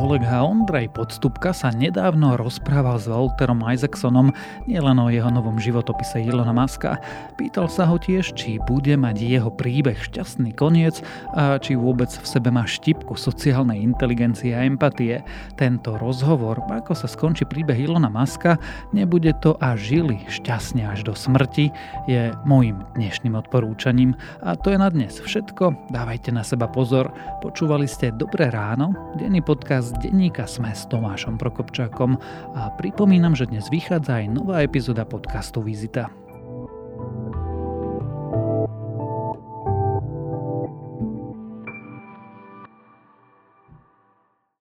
Kolega 0.00 0.40
Ondrej 0.40 0.96
Podstupka 0.96 1.52
sa 1.52 1.68
nedávno 1.68 2.40
rozprával 2.40 2.96
s 2.96 3.04
Walterom 3.04 3.60
Isaacsonom 3.60 4.32
nielen 4.64 4.96
o 4.96 5.12
jeho 5.12 5.28
novom 5.28 5.60
životopise 5.60 6.24
Ilona 6.24 6.56
Maska. 6.56 6.96
Pýtal 7.36 7.68
sa 7.68 7.84
ho 7.84 8.00
tiež, 8.00 8.32
či 8.32 8.56
bude 8.64 8.96
mať 8.96 9.20
jeho 9.20 9.52
príbeh 9.52 10.00
šťastný 10.00 10.56
koniec 10.56 11.04
a 11.36 11.60
či 11.60 11.76
vôbec 11.76 12.08
v 12.08 12.24
sebe 12.24 12.48
má 12.48 12.64
štipku 12.64 13.12
sociálnej 13.12 13.84
inteligencie 13.84 14.56
a 14.56 14.64
empatie. 14.64 15.20
Tento 15.60 16.00
rozhovor, 16.00 16.64
ako 16.64 16.96
sa 16.96 17.04
skončí 17.04 17.44
príbeh 17.44 17.76
Ilona 17.76 18.08
Maska, 18.08 18.56
nebude 18.96 19.36
to 19.44 19.60
a 19.60 19.76
žili 19.76 20.24
šťastne 20.32 20.80
až 20.80 21.04
do 21.04 21.12
smrti, 21.12 21.76
je 22.08 22.32
môjim 22.48 22.88
dnešným 22.96 23.36
odporúčaním. 23.36 24.16
A 24.40 24.56
to 24.56 24.72
je 24.72 24.80
na 24.80 24.88
dnes 24.88 25.20
všetko. 25.20 25.92
Dávajte 25.92 26.32
na 26.32 26.40
seba 26.40 26.72
pozor. 26.72 27.12
Počúvali 27.44 27.84
ste 27.84 28.16
Dobré 28.16 28.48
ráno, 28.48 28.96
denný 29.20 29.44
podcast 29.44 29.89
z 29.90 30.06
denníka 30.06 30.46
Sme 30.46 30.70
s 30.70 30.86
Tomášom 30.86 31.34
Prokopčákom 31.34 32.14
a 32.54 32.70
pripomínam, 32.78 33.34
že 33.34 33.50
dnes 33.50 33.66
vychádza 33.66 34.22
aj 34.22 34.26
nová 34.30 34.62
epizóda 34.62 35.02
podcastu 35.02 35.66
Vizita. 35.66 36.06